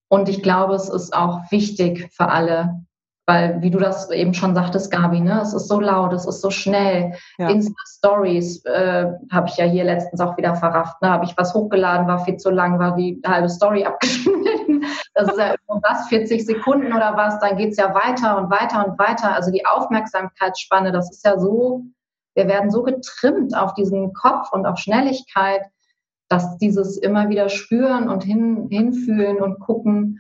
[0.09, 2.84] und ich glaube, es ist auch wichtig für alle,
[3.30, 6.40] weil, wie du das eben schon sagtest, Gabi, ne, es ist so laut, es ist
[6.40, 7.12] so schnell.
[7.38, 7.48] Ja.
[7.48, 11.00] Insta-Stories äh, habe ich ja hier letztens auch wieder verrafft.
[11.00, 11.10] Ne?
[11.10, 14.84] Habe ich was hochgeladen, war viel zu lang, war die halbe Story abgeschnitten.
[15.14, 18.84] Das ist ja was, 40 Sekunden oder was, dann geht es ja weiter und weiter
[18.84, 19.32] und weiter.
[19.32, 21.84] Also die Aufmerksamkeitsspanne, das ist ja so,
[22.34, 25.62] wir werden so getrimmt auf diesen Kopf und auf Schnelligkeit,
[26.28, 30.18] dass dieses immer wieder spüren und hin, hinfühlen und gucken,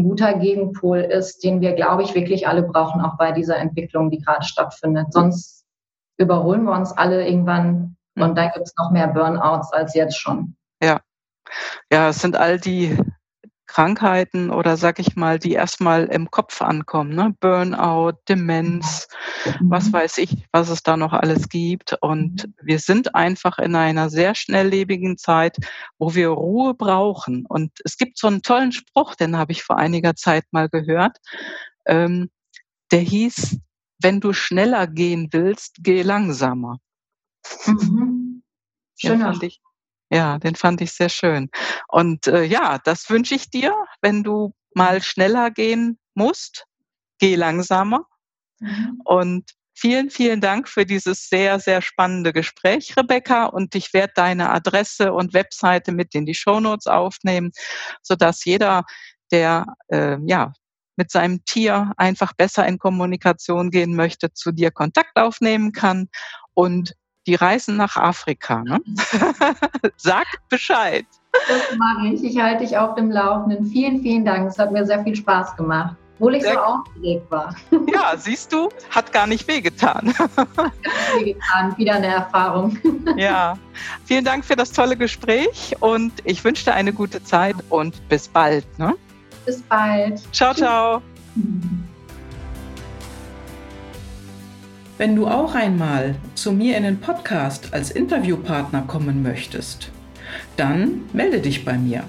[0.00, 4.10] ein guter Gegenpol ist, den wir, glaube ich, wirklich alle brauchen, auch bei dieser Entwicklung,
[4.10, 5.12] die gerade stattfindet.
[5.12, 5.64] Sonst
[6.18, 10.56] überholen wir uns alle irgendwann und dann gibt es noch mehr Burnouts als jetzt schon.
[10.82, 11.00] Ja.
[11.92, 12.96] Ja, es sind all die
[13.70, 17.36] Krankheiten oder sag ich mal, die erstmal im Kopf ankommen, ne?
[17.38, 19.06] Burnout, Demenz,
[19.60, 19.92] was mhm.
[19.92, 21.96] weiß ich, was es da noch alles gibt.
[22.00, 22.54] Und mhm.
[22.62, 25.56] wir sind einfach in einer sehr schnelllebigen Zeit,
[25.98, 27.46] wo wir Ruhe brauchen.
[27.46, 31.18] Und es gibt so einen tollen Spruch, den habe ich vor einiger Zeit mal gehört.
[31.86, 32.28] Ähm,
[32.90, 33.60] der hieß,
[34.02, 36.80] wenn du schneller gehen willst, geh langsamer.
[37.66, 38.42] Mhm.
[38.96, 39.30] Schöner.
[39.30, 39.60] Den ich,
[40.10, 41.50] ja, den fand ich sehr schön.
[41.88, 46.66] Und äh, ja, das wünsche ich dir, wenn du mal schneller gehen musst,
[47.18, 48.04] geh langsamer.
[48.58, 49.00] Mhm.
[49.04, 53.46] Und vielen, vielen Dank für dieses sehr, sehr spannende Gespräch, Rebecca.
[53.46, 57.52] Und ich werde deine Adresse und Webseite mit in die Shownotes aufnehmen,
[58.02, 58.84] sodass jeder,
[59.30, 60.52] der äh, ja
[60.96, 66.08] mit seinem Tier einfach besser in Kommunikation gehen möchte, zu dir Kontakt aufnehmen kann.
[66.52, 66.94] Und
[67.26, 68.62] die reisen nach Afrika.
[68.62, 68.80] Ne?
[69.96, 71.06] Sag Bescheid.
[71.48, 72.24] Das mache ich.
[72.24, 73.66] Ich halte dich auf dem Laufenden.
[73.66, 74.48] Vielen, vielen Dank.
[74.48, 75.96] Es hat mir sehr viel Spaß gemacht.
[76.20, 77.54] Obwohl ich sehr so aufgeregt war.
[77.90, 80.12] Ja, siehst du, hat gar nicht wehgetan.
[81.18, 82.78] wehgetan, wieder eine Erfahrung.
[83.16, 83.56] Ja,
[84.04, 88.28] vielen Dank für das tolle Gespräch und ich wünsche dir eine gute Zeit und bis
[88.28, 88.66] bald.
[88.78, 88.94] Ne?
[89.46, 90.22] Bis bald.
[90.32, 91.02] Ciao, ciao.
[95.00, 99.90] Wenn du auch einmal zu mir in den Podcast als Interviewpartner kommen möchtest,
[100.58, 102.04] dann melde dich bei mir.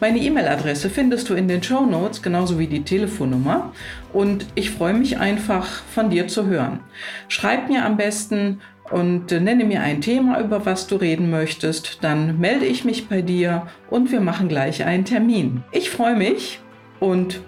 [0.00, 3.74] Meine E-Mail-Adresse findest du in den Show Notes, genauso wie die Telefonnummer.
[4.14, 6.80] Und ich freue mich einfach, von dir zu hören.
[7.28, 11.98] Schreib mir am besten und nenne mir ein Thema, über was du reden möchtest.
[12.00, 15.62] Dann melde ich mich bei dir und wir machen gleich einen Termin.
[15.72, 16.60] Ich freue mich
[17.00, 17.42] und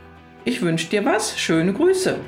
[0.45, 1.40] ich wünsche dir was.
[1.40, 2.18] Schöne Grüße.